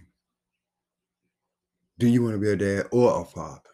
Do 2.00 2.08
you 2.08 2.24
want 2.24 2.34
to 2.34 2.40
be 2.40 2.50
a 2.50 2.56
dad 2.56 2.88
or 2.92 3.22
a 3.22 3.26
father? 3.26 3.70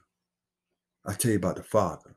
I 1.06 1.14
tell 1.14 1.32
you 1.32 1.38
about 1.38 1.56
the 1.56 1.64
father. 1.64 2.14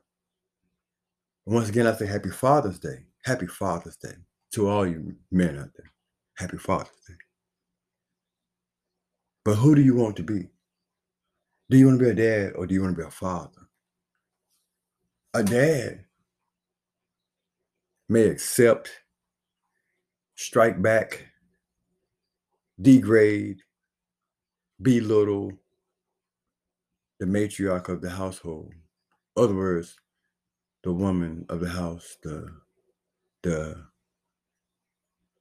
Once 1.45 1.69
again, 1.69 1.87
I 1.87 1.93
say 1.93 2.05
happy 2.05 2.31
Father's 2.31 2.79
Day. 2.79 3.05
Happy 3.23 3.47
Father's 3.47 3.95
Day 3.95 4.15
to 4.51 4.67
all 4.67 4.85
you 4.85 5.15
men 5.31 5.57
out 5.57 5.69
there. 5.73 5.93
Happy 6.35 6.57
Father's 6.57 6.89
Day. 7.07 7.22
But 9.45 9.55
who 9.55 9.75
do 9.75 9.81
you 9.81 9.95
want 9.95 10.15
to 10.17 10.23
be? 10.23 10.49
Do 11.69 11.77
you 11.77 11.87
want 11.87 11.99
to 11.99 12.05
be 12.05 12.11
a 12.11 12.15
dad 12.15 12.53
or 12.55 12.65
do 12.65 12.73
you 12.73 12.81
want 12.81 12.95
to 12.95 13.01
be 13.01 13.07
a 13.07 13.11
father? 13.11 13.67
A 15.33 15.43
dad 15.43 16.05
may 18.07 18.27
accept, 18.27 18.91
strike 20.35 20.81
back, 20.81 21.25
degrade, 22.81 23.59
belittle 24.81 25.53
the 27.19 27.25
matriarch 27.25 27.89
of 27.89 28.01
the 28.01 28.09
household. 28.09 28.73
In 29.35 29.43
other 29.43 29.55
words, 29.55 29.97
the 30.83 30.93
woman 30.93 31.45
of 31.49 31.59
the 31.59 31.69
house, 31.69 32.17
the 32.21 32.49
the 33.41 33.85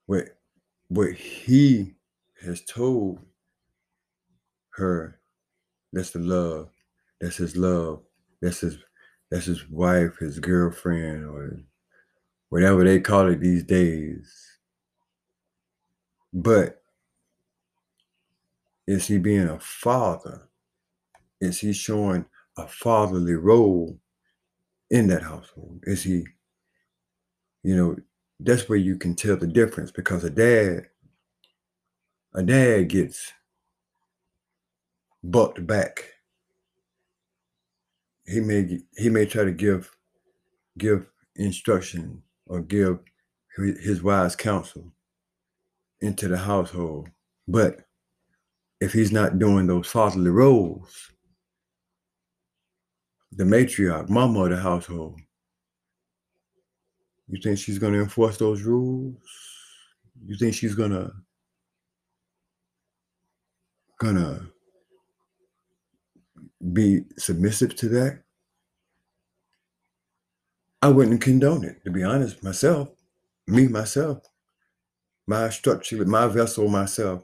what 0.06 0.38
what 0.88 1.14
he 1.14 1.94
has 2.40 2.62
told 2.62 3.18
her 4.72 5.18
that's 5.92 6.10
the 6.10 6.20
love, 6.20 6.70
that's 7.20 7.36
his 7.36 7.56
love, 7.56 8.00
that's 8.40 8.60
his 8.60 8.78
that's 9.30 9.46
his 9.46 9.68
wife, 9.70 10.18
his 10.18 10.38
girlfriend, 10.38 11.24
or 11.24 11.58
whatever 12.48 12.84
they 12.84 13.00
call 13.00 13.28
it 13.28 13.40
these 13.40 13.62
days. 13.62 14.58
But 16.32 16.82
is 18.86 19.06
he 19.06 19.18
being 19.18 19.48
a 19.48 19.58
father? 19.58 20.48
Is 21.40 21.60
he 21.60 21.72
showing 21.72 22.24
a 22.56 22.66
fatherly 22.66 23.34
role 23.34 23.98
in 24.90 25.08
that 25.08 25.22
household? 25.22 25.80
Is 25.84 26.02
he, 26.02 26.24
you 27.62 27.76
know, 27.76 27.96
that's 28.38 28.68
where 28.68 28.78
you 28.78 28.96
can 28.96 29.14
tell 29.14 29.36
the 29.36 29.46
difference 29.46 29.90
because 29.90 30.24
a 30.24 30.30
dad, 30.30 30.86
a 32.34 32.42
dad 32.42 32.88
gets 32.88 33.32
bucked 35.22 35.66
back. 35.66 36.04
He 38.26 38.40
may 38.40 38.80
he 38.96 39.08
may 39.08 39.26
try 39.26 39.44
to 39.44 39.52
give 39.52 39.90
give 40.78 41.06
instruction 41.36 42.22
or 42.46 42.60
give 42.60 42.98
his 43.56 44.02
wise 44.02 44.36
counsel 44.36 44.92
into 46.00 46.28
the 46.28 46.36
household. 46.36 47.08
But 47.46 47.80
if 48.80 48.92
he's 48.92 49.12
not 49.12 49.38
doing 49.38 49.66
those 49.66 49.86
fatherly 49.86 50.30
roles, 50.30 51.12
the 53.32 53.44
matriarch, 53.44 54.08
mama 54.08 54.44
of 54.44 54.50
the 54.50 54.56
household, 54.56 55.20
you 57.28 57.40
think 57.40 57.58
she's 57.58 57.78
going 57.78 57.92
to 57.94 58.00
enforce 58.00 58.36
those 58.36 58.62
rules? 58.62 59.16
You 60.24 60.36
think 60.36 60.54
she's 60.54 60.74
going 60.74 60.90
to 60.90 61.12
gonna 63.98 64.51
be 66.72 67.02
submissive 67.18 67.74
to 67.76 67.88
that? 67.90 68.22
I 70.80 70.88
wouldn't 70.88 71.20
condone 71.20 71.64
it, 71.64 71.82
to 71.84 71.90
be 71.90 72.02
honest, 72.02 72.42
myself, 72.42 72.88
me, 73.46 73.68
myself, 73.68 74.18
my 75.26 75.48
structure, 75.50 76.04
my 76.04 76.26
vessel, 76.26 76.68
myself. 76.68 77.22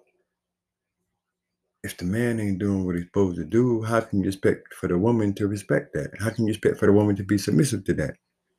If 1.82 1.96
the 1.96 2.04
man 2.04 2.40
ain't 2.40 2.58
doing 2.58 2.84
what 2.84 2.96
he's 2.96 3.04
supposed 3.04 3.36
to 3.36 3.44
do, 3.44 3.82
how 3.82 4.00
can 4.00 4.20
you 4.20 4.28
expect 4.28 4.74
for 4.74 4.88
the 4.88 4.98
woman 4.98 5.32
to 5.34 5.46
respect 5.46 5.92
that? 5.94 6.10
How 6.20 6.30
can 6.30 6.46
you 6.46 6.50
expect 6.50 6.78
for 6.78 6.86
the 6.86 6.92
woman 6.92 7.16
to 7.16 7.24
be 7.24 7.38
submissive 7.38 7.84
to 7.84 7.94
that? 7.94 8.14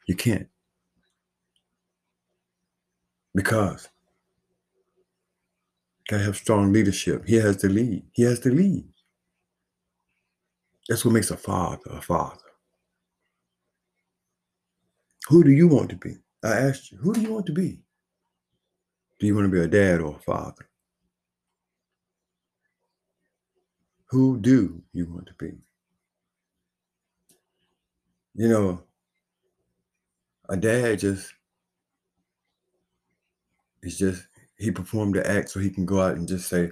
You 0.08 0.16
can't. 0.16 0.48
Because 3.36 3.88
gotta 6.10 6.24
have 6.24 6.38
strong 6.38 6.74
leadership. 6.74 7.26
He 7.28 7.36
has 7.36 7.58
to 7.58 7.70
lead. 7.70 8.04
He 8.14 8.24
has 8.24 8.40
to 8.42 8.50
lead. 8.50 8.86
That's 10.90 11.06
what 11.06 11.14
makes 11.14 11.30
a 11.30 11.38
father 11.38 11.92
a 11.92 12.02
father. 12.02 12.42
Who 15.28 15.44
do 15.44 15.52
you 15.52 15.68
want 15.68 15.92
to 15.92 15.96
be? 15.96 16.18
I 16.44 16.54
asked 16.54 16.92
you, 16.92 16.98
who 16.98 17.14
do 17.14 17.22
you 17.22 17.32
want 17.32 17.46
to 17.46 17.54
be? 17.54 17.80
Do 19.20 19.28
you 19.28 19.36
want 19.36 19.46
to 19.46 19.52
be 19.52 19.62
a 19.64 19.68
dad 19.68 20.02
or 20.02 20.16
a 20.16 20.20
father? 20.20 20.68
Who 24.08 24.40
do 24.40 24.82
you 24.92 25.06
want 25.06 25.28
to 25.28 25.34
be? 25.36 25.52
You 28.34 28.48
know, 28.48 28.84
a 30.50 30.58
dad 30.58 31.00
just 31.00 31.32
is 33.84 33.98
just 33.98 34.24
he 34.58 34.72
performed 34.72 35.16
the 35.16 35.30
act 35.30 35.50
so 35.50 35.60
he 35.60 35.70
can 35.70 35.86
go 35.86 36.02
out 36.02 36.16
and 36.16 36.28
just 36.28 36.50
say, 36.50 36.72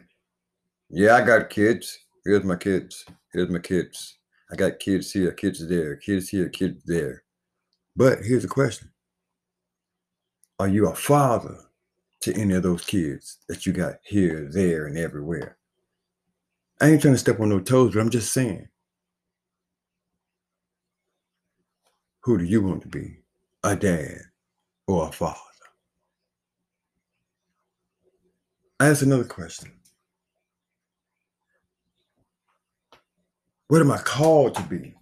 Yeah, 0.89 1.15
I 1.15 1.21
got 1.21 1.51
kids. 1.51 1.99
Here's 2.25 2.43
my 2.43 2.55
kids. 2.55 3.05
Here's 3.37 3.49
my 3.49 3.59
kids. 3.59 4.17
I 4.51 4.55
got 4.55 4.79
kids 4.79 5.11
here, 5.11 5.31
kids 5.31 5.67
there, 5.67 5.95
kids 5.95 6.27
here, 6.27 6.49
kids 6.49 6.83
there. 6.85 7.21
But 7.95 8.23
here's 8.23 8.41
the 8.41 8.49
question 8.49 8.89
Are 10.57 10.67
you 10.67 10.87
a 10.87 10.95
father 10.95 11.59
to 12.21 12.33
any 12.33 12.55
of 12.55 12.63
those 12.63 12.83
kids 12.83 13.37
that 13.47 13.63
you 13.67 13.73
got 13.73 13.97
here, 14.03 14.49
there, 14.51 14.87
and 14.87 14.97
everywhere? 14.97 15.59
I 16.81 16.89
ain't 16.89 17.03
trying 17.03 17.13
to 17.13 17.19
step 17.19 17.39
on 17.39 17.49
no 17.49 17.59
toes, 17.59 17.93
but 17.93 17.99
I'm 17.99 18.09
just 18.09 18.33
saying. 18.33 18.69
Who 22.21 22.39
do 22.39 22.43
you 22.43 22.63
want 22.63 22.81
to 22.81 22.87
be? 22.87 23.19
A 23.63 23.75
dad 23.75 24.17
or 24.87 25.09
a 25.09 25.11
father? 25.11 25.37
I 28.79 28.87
ask 28.87 29.03
another 29.03 29.25
question. 29.25 29.73
What 33.67 33.81
am 33.81 33.91
I 33.91 33.97
called 33.97 34.55
to 34.55 34.63
be? 34.63 34.95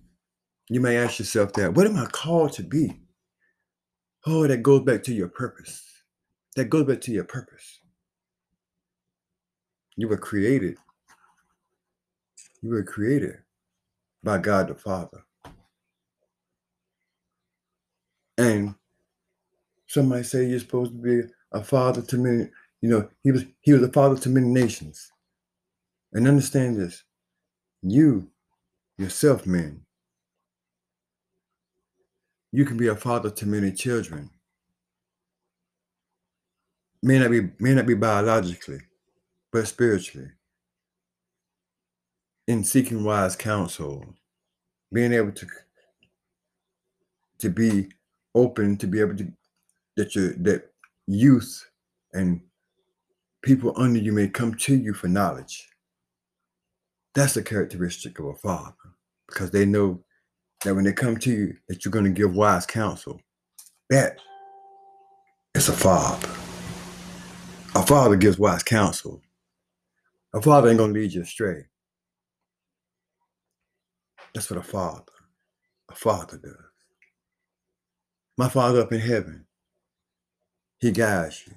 You 0.70 0.82
may 0.82 0.98
ask 0.98 1.20
yourself 1.20 1.54
that. 1.54 1.76
What 1.76 1.86
am 1.86 1.98
I 1.98 2.06
called 2.08 2.54
to 2.54 2.64
be? 2.64 3.00
Oh, 4.26 4.48
that 4.48 4.64
goes 4.64 4.82
back 4.82 5.04
to 5.04 5.14
your 5.14 5.28
purpose. 5.28 5.84
That 6.56 6.70
goes 6.70 6.86
back 6.86 7.02
to 7.02 7.12
your 7.12 7.26
purpose. 7.26 7.80
You 9.96 10.08
were 10.08 10.18
created. 10.18 10.78
You 12.62 12.72
were 12.72 12.84
created 12.84 13.38
by 14.24 14.40
God 14.40 14.70
the 14.70 14.76
Father. 14.76 15.24
And 18.38 18.76
somebody 19.88 20.24
say 20.24 20.46
you're 20.46 20.60
supposed 20.60 20.92
to 20.92 20.98
be 20.98 21.30
a 21.52 21.64
father 21.64 22.02
to 22.02 22.18
many, 22.18 22.50
you 22.82 22.90
know, 22.90 23.10
he 23.24 23.32
was 23.32 23.46
he 23.62 23.72
was 23.72 23.84
a 23.84 23.92
father 23.92 24.18
to 24.18 24.30
many 24.30 24.48
nations. 24.48 25.12
And 26.14 26.28
understand 26.28 26.78
this. 26.78 27.04
You 27.82 28.30
yourself, 28.98 29.46
men. 29.46 29.82
You 32.52 32.66
can 32.66 32.78
be 32.78 32.88
a 32.88 32.96
father 32.96 33.30
to 33.30 33.46
many 33.46 33.72
children. 33.72 34.30
May 37.04 37.20
not 37.20 37.32
be 37.32 37.50
may 37.60 37.76
not 37.76 37.86
be 37.86 37.94
biologically, 37.94 38.80
but 39.52 39.68
spiritually. 39.68 40.30
In 42.48 42.64
seeking 42.64 43.04
wise 43.04 43.36
counsel, 43.36 44.06
being 44.94 45.14
able 45.14 45.34
to 45.34 45.48
to 47.40 47.50
be 47.50 47.90
open 48.34 48.78
to 48.78 48.88
be 48.88 49.00
able 49.00 49.16
to 49.16 49.32
that 49.98 50.16
your 50.16 50.34
that 50.34 50.72
youth 51.08 51.70
and 52.14 52.42
people 53.44 53.74
under 53.78 54.00
you 54.00 54.12
may 54.12 54.28
come 54.28 54.54
to 54.56 54.76
you 54.76 54.94
for 54.94 55.08
knowledge. 55.08 55.68
That's 57.16 57.38
a 57.38 57.44
characteristic 57.44 58.20
of 58.20 58.26
a 58.26 58.34
father 58.36 58.76
because 59.28 59.52
they 59.52 59.66
know 59.66 60.04
that 60.66 60.76
when 60.76 60.84
they 60.84 60.92
come 60.92 61.18
to 61.18 61.32
you, 61.32 61.56
that 61.70 61.86
you're 61.86 61.92
going 61.92 62.06
to 62.06 62.12
give 62.12 62.36
wise 62.36 62.66
counsel. 62.66 63.22
That 63.90 64.20
is 65.54 65.70
a 65.70 65.74
father. 65.74 66.28
A 67.74 67.86
father 67.86 68.18
gives 68.18 68.38
wise 68.38 68.64
counsel. 68.64 69.22
A 70.34 70.42
father 70.42 70.68
ain't 70.68 70.78
going 70.78 70.94
to 70.94 71.00
lead 71.00 71.14
you 71.14 71.22
astray. 71.22 71.68
That's 74.34 74.50
what 74.50 74.60
a 74.60 74.64
father, 74.64 75.04
a 75.90 75.96
father 75.96 76.38
does. 76.38 76.54
My 78.38 78.50
father 78.50 78.82
up 78.82 78.92
in 78.92 79.00
heaven, 79.00 79.46
he 80.82 80.92
guides 80.92 81.44
you. 81.48 81.54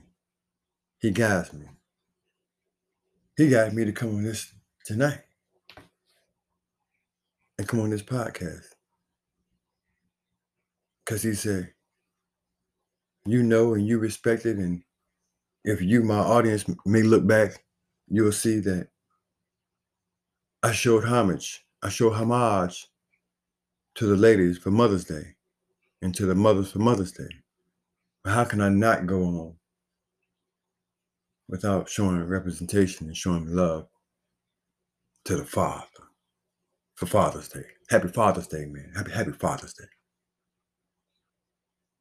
He 1.01 1.11
guides 1.11 1.53
me. 1.53 1.67
He 3.37 3.49
guided 3.49 3.75
me 3.75 3.85
to 3.85 3.93
come 3.93 4.11
on 4.11 4.23
this 4.23 4.53
tonight 4.85 5.23
and 7.59 7.67
come 7.67 7.81
on 7.81 7.91
this 7.91 8.03
podcast. 8.03 8.67
Because 11.05 11.23
he 11.23 11.35
said, 11.35 11.73
you 13.27 13.43
know 13.43 13.75
and 13.75 13.87
you 13.87 13.99
respect 13.99 14.47
it. 14.47 14.57
And 14.57 14.83
if 15.65 15.83
you, 15.83 16.03
my 16.03 16.19
audience, 16.19 16.65
may 16.87 17.03
look 17.03 17.27
back, 17.27 17.65
you'll 18.09 18.33
see 18.33 18.61
that 18.61 18.89
I 20.63 20.73
showed 20.73 21.05
homage. 21.05 21.65
I 21.83 21.89
showed 21.89 22.15
homage 22.15 22.89
to 23.97 24.07
the 24.07 24.17
ladies 24.17 24.59
for 24.59 24.71
Mother's 24.71 25.05
Day 25.05 25.35
and 26.03 26.15
to 26.15 26.27
the 26.27 26.35
mothers 26.35 26.73
for 26.73 26.79
Mother's 26.79 27.13
Day. 27.13 27.29
But 28.23 28.33
how 28.33 28.45
can 28.45 28.61
I 28.61 28.69
not 28.69 29.07
go 29.07 29.23
on 29.23 29.55
without 31.49 31.89
showing 31.89 32.23
representation 32.25 33.07
and 33.07 33.17
showing 33.17 33.47
love 33.55 33.89
to 35.25 35.37
the 35.37 35.45
Father 35.45 35.87
for 36.99 37.07
Father's 37.07 37.49
Day. 37.49 37.65
Happy 37.89 38.09
Father's 38.09 38.49
Day, 38.49 38.65
man. 38.65 38.91
Happy, 38.97 39.13
happy 39.13 39.31
Father's 39.31 39.73
Day. 39.73 39.85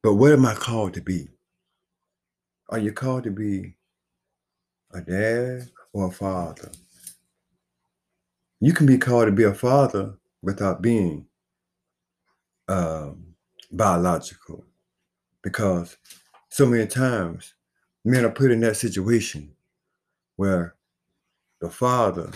But 0.02 0.14
what 0.14 0.32
am 0.32 0.44
I 0.44 0.54
called 0.54 0.94
to 0.94 1.00
be? 1.00 1.28
Are 2.70 2.80
you 2.80 2.92
called 2.92 3.22
to 3.22 3.30
be 3.30 3.76
a 4.92 5.00
dad 5.00 5.68
or 5.92 6.08
a 6.08 6.10
father? 6.10 6.72
You 8.58 8.72
can 8.72 8.86
be 8.86 8.98
called 8.98 9.26
to 9.26 9.32
be 9.32 9.44
a 9.44 9.54
father 9.54 10.14
without 10.42 10.82
being 10.82 11.26
um, 12.66 13.36
biological 13.70 14.64
because 15.44 15.96
so 16.48 16.66
many 16.66 16.88
times 16.88 17.54
men 18.04 18.24
are 18.24 18.30
put 18.30 18.50
in 18.50 18.58
that 18.60 18.76
situation 18.76 19.52
where 20.34 20.74
the 21.60 21.70
father 21.70 22.32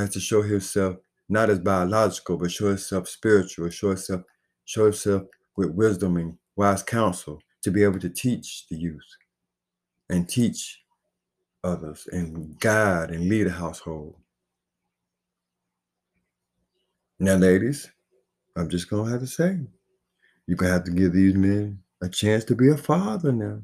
has 0.00 0.10
to 0.10 0.20
show 0.20 0.42
himself 0.42 0.96
not 1.28 1.48
as 1.48 1.60
biological, 1.60 2.36
but 2.36 2.50
show 2.50 2.68
himself 2.68 3.08
spiritual, 3.08 3.70
show 3.70 3.88
himself, 3.88 4.22
show 4.64 4.84
himself 4.84 5.22
with 5.56 5.70
wisdom 5.70 6.16
and 6.16 6.36
wise 6.56 6.82
counsel 6.82 7.40
to 7.62 7.70
be 7.70 7.82
able 7.84 8.00
to 8.00 8.10
teach 8.10 8.66
the 8.68 8.76
youth 8.76 9.16
and 10.08 10.28
teach 10.28 10.82
others 11.62 12.08
and 12.12 12.58
guide 12.58 13.10
and 13.10 13.28
lead 13.28 13.46
a 13.46 13.50
household. 13.50 14.16
Now, 17.18 17.36
ladies, 17.36 17.88
I'm 18.56 18.68
just 18.68 18.88
gonna 18.88 19.10
have 19.10 19.20
to 19.20 19.26
say, 19.26 19.58
you're 20.46 20.56
gonna 20.56 20.72
have 20.72 20.84
to 20.84 20.90
give 20.90 21.12
these 21.12 21.34
men 21.34 21.80
a 22.02 22.08
chance 22.08 22.44
to 22.44 22.56
be 22.56 22.70
a 22.70 22.76
father 22.76 23.30
now. 23.30 23.60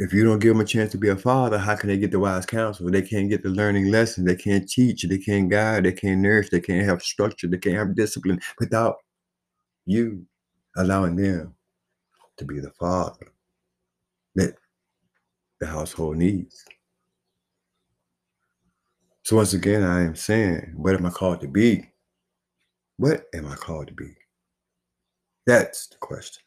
If 0.00 0.12
you 0.12 0.24
don't 0.24 0.38
give 0.38 0.54
them 0.54 0.60
a 0.60 0.64
chance 0.64 0.92
to 0.92 0.98
be 0.98 1.08
a 1.08 1.16
father, 1.16 1.58
how 1.58 1.74
can 1.74 1.88
they 1.88 1.98
get 1.98 2.12
the 2.12 2.20
wise 2.20 2.46
counsel? 2.46 2.88
They 2.88 3.02
can't 3.02 3.28
get 3.28 3.42
the 3.42 3.48
learning 3.48 3.90
lessons. 3.90 4.28
They 4.28 4.36
can't 4.36 4.68
teach. 4.68 5.02
They 5.02 5.18
can't 5.18 5.50
guide. 5.50 5.84
They 5.84 5.92
can't 5.92 6.20
nourish. 6.20 6.50
They 6.50 6.60
can't 6.60 6.86
have 6.86 7.02
structure. 7.02 7.48
They 7.48 7.58
can't 7.58 7.76
have 7.76 7.96
discipline 7.96 8.40
without 8.60 8.96
you 9.86 10.24
allowing 10.76 11.16
them 11.16 11.52
to 12.36 12.44
be 12.44 12.60
the 12.60 12.70
father 12.78 13.32
that 14.36 14.54
the 15.58 15.66
household 15.66 16.16
needs. 16.16 16.64
So 19.24 19.34
once 19.34 19.52
again, 19.52 19.82
I 19.82 20.02
am 20.02 20.14
saying, 20.14 20.74
what 20.76 20.94
am 20.94 21.06
I 21.06 21.10
called 21.10 21.40
to 21.40 21.48
be? 21.48 21.90
What 22.98 23.24
am 23.34 23.46
I 23.46 23.56
called 23.56 23.88
to 23.88 23.94
be? 23.94 24.14
That's 25.44 25.88
the 25.88 25.96
question. 25.96 26.44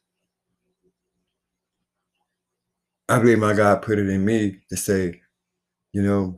I 3.09 3.19
believe 3.19 3.39
my 3.39 3.53
God 3.53 3.81
put 3.81 3.99
it 3.99 4.07
in 4.07 4.23
me 4.23 4.59
to 4.69 4.77
say, 4.77 5.21
you 5.91 6.01
know, 6.01 6.37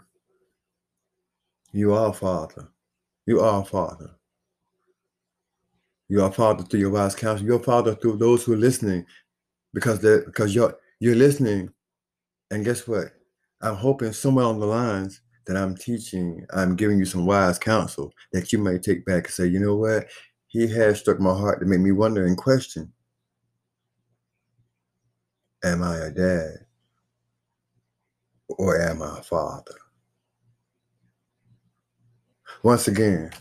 you 1.71 1.93
are 1.93 2.13
Father. 2.13 2.69
You 3.25 3.41
are 3.41 3.63
Father. 3.65 4.11
You 6.09 6.23
are 6.23 6.31
Father 6.31 6.63
through 6.63 6.79
your 6.79 6.89
wise 6.89 7.15
counsel. 7.15 7.45
You're 7.45 7.59
Father 7.59 7.95
through 7.95 8.17
those 8.17 8.43
who 8.43 8.53
are 8.53 8.57
listening, 8.57 9.05
because 9.73 9.99
they 9.99 10.19
because 10.25 10.53
you're 10.53 10.75
you're 10.99 11.15
listening, 11.15 11.69
and 12.51 12.65
guess 12.65 12.87
what? 12.87 13.07
I'm 13.61 13.75
hoping 13.75 14.13
somewhere 14.13 14.45
on 14.45 14.59
the 14.59 14.65
lines 14.65 15.21
that 15.47 15.57
I'm 15.57 15.75
teaching, 15.75 16.45
I'm 16.53 16.75
giving 16.75 16.99
you 16.99 17.05
some 17.05 17.25
wise 17.25 17.59
counsel 17.59 18.13
that 18.31 18.53
you 18.53 18.59
may 18.59 18.77
take 18.77 19.05
back 19.05 19.25
and 19.25 19.33
say, 19.33 19.47
you 19.47 19.59
know 19.59 19.75
what? 19.75 20.07
He 20.47 20.67
has 20.67 20.99
struck 20.99 21.19
my 21.19 21.33
heart 21.33 21.59
to 21.59 21.65
make 21.65 21.79
me 21.79 21.91
wonder 21.91 22.25
and 22.25 22.37
question 22.37 22.91
Am 25.63 25.83
I 25.83 25.97
a 25.97 26.11
dad? 26.11 26.65
Or 28.49 28.79
am 28.81 29.01
I 29.01 29.19
a 29.19 29.23
father? 29.23 29.75
Once 32.63 32.87
again, 32.87 33.31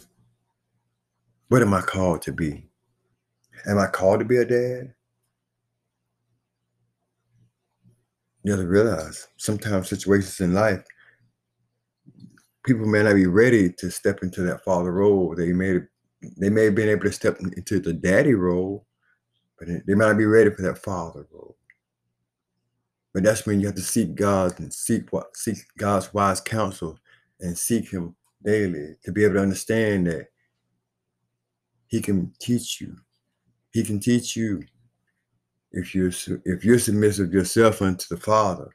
what 1.48 1.62
am 1.62 1.74
I 1.74 1.82
called 1.82 2.22
to 2.22 2.32
be? 2.32 2.68
Am 3.66 3.78
I 3.78 3.86
called 3.86 4.20
to 4.20 4.26
be 4.26 4.38
a 4.38 4.44
dad? 4.44 4.94
You 8.44 8.52
have 8.52 8.60
to 8.60 8.66
realize 8.66 9.28
sometimes 9.36 9.88
situations 9.88 10.40
in 10.40 10.54
life, 10.54 10.84
people 12.64 12.86
may 12.86 13.02
not 13.02 13.14
be 13.14 13.26
ready 13.26 13.72
to 13.72 13.90
step 13.90 14.22
into 14.22 14.42
that 14.42 14.64
father 14.64 14.92
role. 14.92 15.34
They 15.36 15.52
may 15.52 15.80
they 16.38 16.50
may 16.50 16.64
have 16.66 16.74
been 16.74 16.88
able 16.88 17.04
to 17.04 17.12
step 17.12 17.38
into 17.40 17.80
the 17.80 17.92
daddy 17.92 18.34
role, 18.34 18.86
but 19.58 19.68
they 19.86 19.94
might 19.94 20.08
not 20.08 20.18
be 20.18 20.26
ready 20.26 20.50
for 20.50 20.62
that 20.62 20.78
father 20.78 21.26
role. 21.32 21.56
But 23.14 23.24
that's 23.24 23.46
when 23.46 23.60
you 23.60 23.66
have 23.66 23.76
to 23.76 23.82
seek 23.82 24.14
God 24.14 24.58
and 24.58 24.72
seek 24.72 25.12
what 25.12 25.36
seek 25.36 25.58
God's 25.76 26.12
wise 26.14 26.40
counsel 26.40 26.98
and 27.40 27.56
seek 27.56 27.90
Him 27.90 28.14
daily 28.42 28.96
to 29.04 29.12
be 29.12 29.24
able 29.24 29.34
to 29.34 29.42
understand 29.42 30.06
that 30.06 30.28
He 31.88 32.00
can 32.00 32.32
teach 32.40 32.80
you. 32.80 32.96
He 33.72 33.82
can 33.84 34.00
teach 34.00 34.36
you 34.36 34.64
if 35.72 35.94
you're 35.94 36.12
if 36.44 36.64
you're 36.64 36.78
submissive 36.78 37.32
yourself 37.32 37.82
unto 37.82 38.06
the 38.08 38.20
Father, 38.20 38.70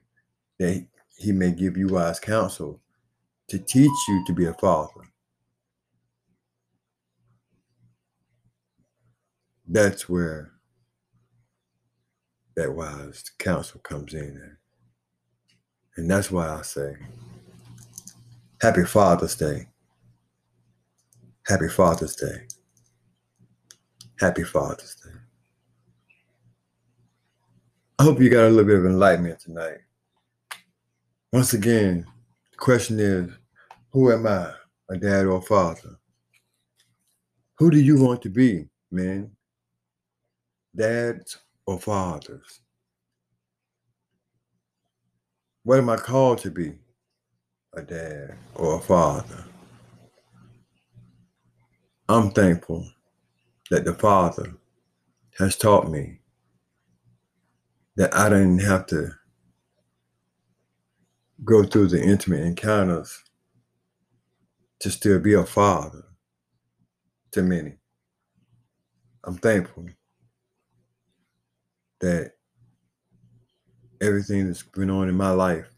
that 0.59 0.85
He 1.17 1.31
may 1.31 1.51
give 1.51 1.77
you 1.77 1.87
wise 1.87 2.19
counsel 2.19 2.81
to 3.47 3.57
teach 3.57 3.91
you 4.07 4.23
to 4.25 4.33
be 4.33 4.45
a 4.45 4.53
father. 4.53 5.01
That's 9.67 10.07
where 10.07 10.51
that 12.57 12.73
wise 12.73 13.23
counsel 13.37 13.79
comes 13.81 14.15
in. 14.15 14.57
And 15.95 16.09
that's 16.09 16.31
why 16.31 16.49
I 16.49 16.63
say, 16.63 16.97
Happy 18.59 18.83
Father's 18.83 19.35
Day. 19.35 19.67
Happy 21.45 21.69
Father's 21.69 22.15
Day. 22.15 22.47
Happy 24.19 24.43
Father's 24.43 24.95
Day. 24.95 25.19
I 27.99 28.03
hope 28.03 28.19
you 28.19 28.29
got 28.31 28.47
a 28.47 28.49
little 28.49 28.65
bit 28.65 28.79
of 28.79 28.85
enlightenment 28.87 29.39
tonight. 29.39 29.77
Once 31.31 31.53
again, 31.53 32.07
the 32.51 32.57
question 32.57 32.99
is 32.99 33.29
who 33.91 34.11
am 34.11 34.25
I, 34.25 34.51
a 34.89 34.97
dad 34.97 35.27
or 35.27 35.37
a 35.37 35.41
father? 35.41 35.99
Who 37.59 37.69
do 37.69 37.79
you 37.79 38.03
want 38.03 38.23
to 38.23 38.29
be, 38.29 38.67
man? 38.91 39.31
Dads 40.75 41.37
or 41.67 41.79
fathers? 41.79 42.61
What 45.63 45.79
am 45.79 45.89
I 45.89 45.97
called 45.97 46.39
to 46.39 46.51
be? 46.51 46.73
A 47.75 47.83
dad 47.83 48.37
or 48.55 48.77
a 48.77 48.81
father? 48.81 49.45
I'm 52.09 52.31
thankful 52.31 52.87
that 53.71 53.85
the 53.85 53.93
Father 53.93 54.53
has 55.39 55.57
taught 55.57 55.89
me 55.91 56.21
that 57.97 58.15
I 58.15 58.29
didn't 58.29 58.59
have 58.59 58.87
to 58.87 59.11
go 61.43 61.63
through 61.63 61.87
the 61.89 62.01
intimate 62.01 62.43
encounters 62.43 63.23
to 64.81 64.91
still 64.91 65.19
be 65.19 65.33
a 65.33 65.45
father 65.45 66.03
to 67.33 67.43
many. 67.43 67.75
I'm 69.25 69.37
thankful 69.37 69.87
that 72.01 72.33
everything 74.01 74.47
that's 74.47 74.63
been 74.63 74.89
on 74.89 75.09
in 75.09 75.15
my 75.15 75.31
life 75.31 75.69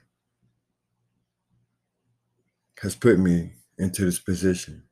has 2.82 2.96
put 2.96 3.20
me 3.20 3.54
into 3.78 4.06
this 4.06 4.20
position 4.20 4.84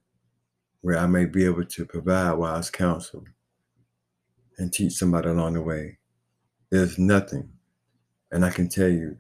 where 0.82 0.98
I 0.98 1.08
may 1.08 1.26
be 1.26 1.46
able 1.46 1.66
to 1.66 1.86
provide 1.86 2.34
wise 2.34 2.70
counsel 2.70 3.24
and 4.58 4.72
teach 4.72 4.94
somebody 4.94 5.30
along 5.30 5.54
the 5.54 5.62
way. 5.62 6.00
There's 6.72 6.98
nothing, 6.98 7.50
and 8.32 8.46
I 8.46 8.50
can 8.50 8.70
tell 8.70 8.90
you 8.90 9.18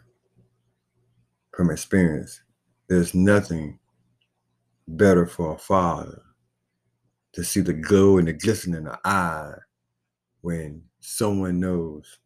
from 1.56 1.72
experience, 1.72 2.42
there's 2.88 3.14
nothing 3.14 3.80
better 4.88 5.26
for 5.26 5.56
a 5.56 5.58
father 5.58 6.22
to 7.34 7.44
see 7.44 7.62
the 7.62 7.74
glow 7.74 8.18
and 8.18 8.28
the 8.28 8.34
glisten 8.34 8.74
in 8.74 8.86
the 8.86 9.00
eye 9.06 9.54
when 10.48 10.82
someone 11.02 11.60
knows 11.60 12.20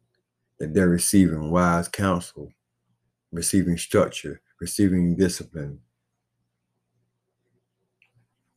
that 0.60 0.72
they're 0.72 0.88
receiving 0.88 1.50
wise 1.50 1.88
counsel, 1.88 2.52
receiving 3.32 3.76
structure, 3.76 4.40
receiving 4.60 5.16
discipline 5.16 5.80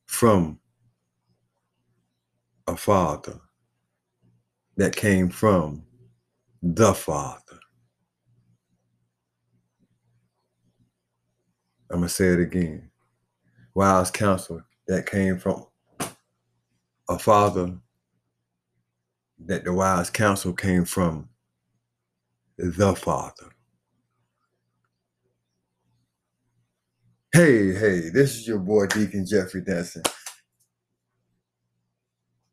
from 0.06 0.60
a 2.68 2.78
father 2.78 3.40
that 4.78 4.96
came 4.96 5.30
from 5.30 5.84
the 6.62 6.94
Father. 6.94 7.60
I'm 11.90 12.02
going 12.02 12.08
to 12.08 12.14
say 12.14 12.28
it 12.28 12.40
again. 12.40 12.92
Wise 13.74 14.12
counsel 14.12 14.62
that 14.88 15.10
came 15.10 15.40
from 15.40 15.66
a 17.10 17.18
father, 17.18 17.80
that 19.46 19.64
the 19.64 19.74
wise 19.74 20.10
counsel 20.10 20.54
came 20.54 20.86
from 20.86 21.30
the 22.58 22.96
Father. 22.96 23.52
Hey, 27.34 27.74
hey, 27.74 28.10
this 28.10 28.36
is 28.36 28.48
your 28.48 28.60
boy 28.60 28.88
Deacon 28.88 29.26
Jeffrey 29.26 29.62
Denson. 29.62 30.04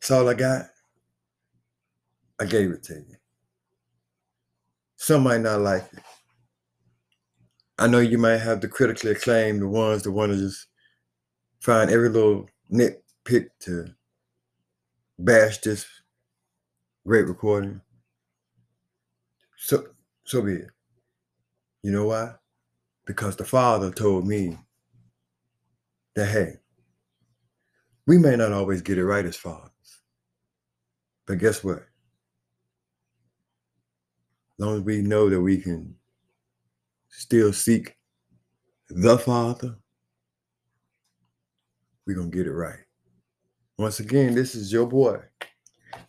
That's 0.00 0.10
all 0.10 0.28
I 0.28 0.34
got. 0.34 0.66
I 2.40 2.46
gave 2.46 2.70
it 2.72 2.82
to 2.84 2.94
you. 2.94 3.16
Some 4.96 5.22
might 5.22 5.40
not 5.40 5.60
like 5.60 5.84
it. 5.92 6.02
I 7.78 7.86
know 7.86 8.00
you 8.00 8.18
might 8.18 8.38
have 8.38 8.60
the 8.60 8.68
critically 8.68 9.12
acclaimed, 9.12 9.62
the 9.62 9.68
ones 9.68 10.02
that 10.02 10.10
want 10.12 10.32
to 10.32 10.38
just 10.38 10.66
find 11.60 11.90
every 11.90 12.08
little 12.08 12.48
nitpick 12.72 13.46
to 13.60 13.86
bash 15.18 15.58
this 15.58 15.86
great 17.06 17.26
recording. 17.26 17.80
So 19.56 19.86
so 20.24 20.42
be 20.42 20.54
it. 20.54 20.70
You 21.82 21.92
know 21.92 22.06
why? 22.06 22.32
Because 23.06 23.36
the 23.36 23.44
Father 23.44 23.90
told 23.90 24.26
me 24.26 24.56
that 26.14 26.26
hey, 26.26 26.54
we 28.06 28.18
may 28.18 28.36
not 28.36 28.52
always 28.52 28.82
get 28.82 28.98
it 28.98 29.04
right 29.04 29.24
as 29.24 29.36
fathers. 29.36 29.70
But 31.26 31.38
guess 31.38 31.62
what? 31.64 31.78
As 31.78 31.86
long 34.58 34.76
as 34.76 34.82
we 34.82 35.02
know 35.02 35.28
that 35.28 35.40
we 35.40 35.58
can 35.58 35.94
still 37.08 37.52
seek 37.52 37.96
the 38.88 39.18
Father, 39.18 39.76
we're 42.06 42.16
going 42.16 42.30
to 42.30 42.36
get 42.36 42.46
it 42.46 42.52
right. 42.52 42.80
Once 43.78 44.00
again, 44.00 44.34
this 44.34 44.54
is 44.54 44.72
your 44.72 44.86
boy, 44.86 45.18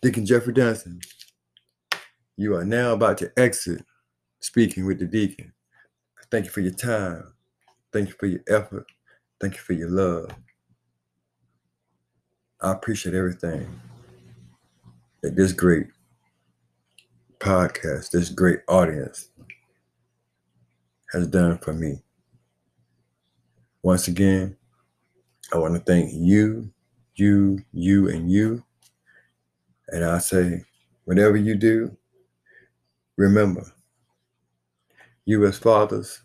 Deacon 0.00 0.26
Jeffrey 0.26 0.54
Dunson. 0.54 1.00
You 2.36 2.56
are 2.56 2.64
now 2.64 2.92
about 2.92 3.18
to 3.18 3.32
exit 3.36 3.84
speaking 4.40 4.86
with 4.86 4.98
the 4.98 5.06
deacon. 5.06 5.52
Thank 6.30 6.46
you 6.46 6.50
for 6.50 6.60
your 6.60 6.72
time. 6.72 7.32
Thank 7.92 8.08
you 8.08 8.14
for 8.18 8.26
your 8.26 8.40
effort. 8.48 8.86
Thank 9.40 9.54
you 9.54 9.60
for 9.60 9.72
your 9.72 9.90
love. 9.90 10.30
I 12.60 12.72
appreciate 12.72 13.14
everything 13.14 13.68
that 15.22 15.36
this 15.36 15.52
great 15.52 15.86
podcast, 17.38 18.10
this 18.10 18.30
great 18.30 18.60
audience 18.68 19.28
has 21.12 21.26
done 21.26 21.58
for 21.58 21.72
me. 21.72 22.02
Once 23.82 24.08
again, 24.08 24.56
I 25.52 25.58
want 25.58 25.74
to 25.74 25.80
thank 25.80 26.10
you, 26.12 26.70
you, 27.14 27.60
you, 27.72 28.08
and 28.08 28.30
you. 28.30 28.64
And 29.88 30.04
I 30.04 30.18
say, 30.18 30.64
whatever 31.04 31.36
you 31.36 31.54
do, 31.54 31.96
remember, 33.16 33.64
you 35.24 35.44
as 35.46 35.58
fathers, 35.58 36.22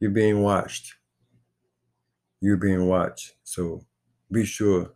you're 0.00 0.10
being 0.10 0.42
watched. 0.42 0.94
You're 2.40 2.56
being 2.56 2.86
watched. 2.86 3.34
So 3.42 3.82
be 4.30 4.44
sure 4.44 4.92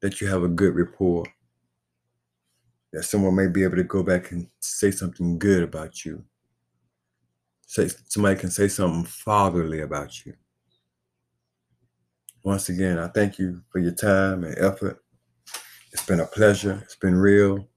that 0.00 0.20
you 0.20 0.26
have 0.26 0.42
a 0.42 0.48
good 0.48 0.74
rapport. 0.74 1.24
That 2.92 3.04
someone 3.04 3.36
may 3.36 3.46
be 3.46 3.62
able 3.62 3.76
to 3.76 3.84
go 3.84 4.02
back 4.02 4.32
and 4.32 4.48
say 4.60 4.90
something 4.90 5.38
good 5.38 5.62
about 5.62 6.04
you. 6.04 6.24
Say 7.66 7.88
somebody 8.08 8.38
can 8.38 8.50
say 8.50 8.68
something 8.68 9.04
fatherly 9.04 9.80
about 9.80 10.26
you. 10.26 10.34
Once 12.44 12.68
again, 12.68 12.98
I 12.98 13.08
thank 13.08 13.38
you 13.38 13.62
for 13.70 13.78
your 13.78 13.92
time 13.94 14.44
and 14.44 14.58
effort. 14.58 15.01
It's 15.92 16.06
been 16.06 16.20
a 16.20 16.26
pleasure. 16.26 16.80
It's 16.84 16.96
been 16.96 17.14
real. 17.14 17.68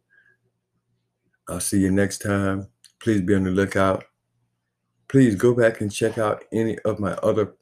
I'll 1.49 1.59
see 1.59 1.79
you 1.79 1.91
next 1.91 2.19
time. 2.19 2.67
Please 2.99 3.21
be 3.21 3.35
on 3.35 3.43
the 3.43 3.51
lookout. 3.51 4.05
Please 5.07 5.35
go 5.35 5.53
back 5.53 5.81
and 5.81 5.93
check 5.93 6.17
out 6.17 6.43
any 6.51 6.79
of 6.79 6.99
my 6.99 7.11
other 7.15 7.53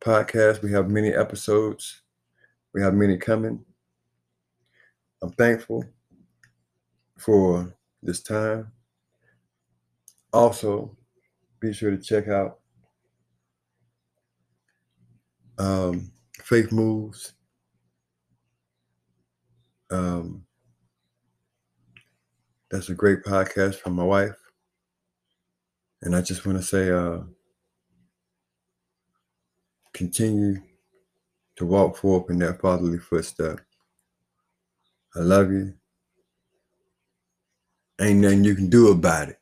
podcasts. 0.00 0.62
We 0.62 0.72
have 0.72 0.90
many 0.90 1.12
episodes. 1.12 2.02
We 2.72 2.82
have 2.82 2.94
many 2.94 3.18
coming. 3.18 3.64
I'm 5.22 5.30
thankful 5.32 5.84
for 7.18 7.74
this 8.02 8.20
time. 8.20 8.72
Also, 10.32 10.96
be 11.60 11.72
sure 11.72 11.90
to 11.90 11.98
check 11.98 12.28
out 12.28 12.58
um, 15.58 16.10
Faith 16.42 16.72
Moves. 16.72 17.34
Um, 19.94 20.44
that's 22.68 22.88
a 22.88 22.94
great 22.94 23.22
podcast 23.22 23.76
from 23.76 23.92
my 23.92 24.02
wife. 24.02 24.36
And 26.02 26.16
I 26.16 26.20
just 26.20 26.44
want 26.44 26.58
to 26.58 26.64
say, 26.64 26.90
uh, 26.90 27.20
continue 29.92 30.56
to 31.56 31.64
walk 31.64 31.96
forth 31.96 32.28
in 32.28 32.40
that 32.40 32.60
fatherly 32.60 32.98
footstep. 32.98 33.60
I 35.14 35.20
love 35.20 35.52
you. 35.52 35.74
Ain't 38.00 38.18
nothing 38.18 38.42
you 38.42 38.56
can 38.56 38.68
do 38.68 38.90
about 38.90 39.28
it. 39.28 39.38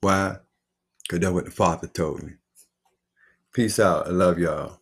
Why? 0.00 0.38
Because 1.04 1.20
that's 1.20 1.32
what 1.32 1.44
the 1.44 1.52
Father 1.52 1.86
told 1.86 2.24
me. 2.24 2.32
Peace 3.52 3.78
out. 3.78 4.08
I 4.08 4.10
love 4.10 4.40
y'all. 4.40 4.79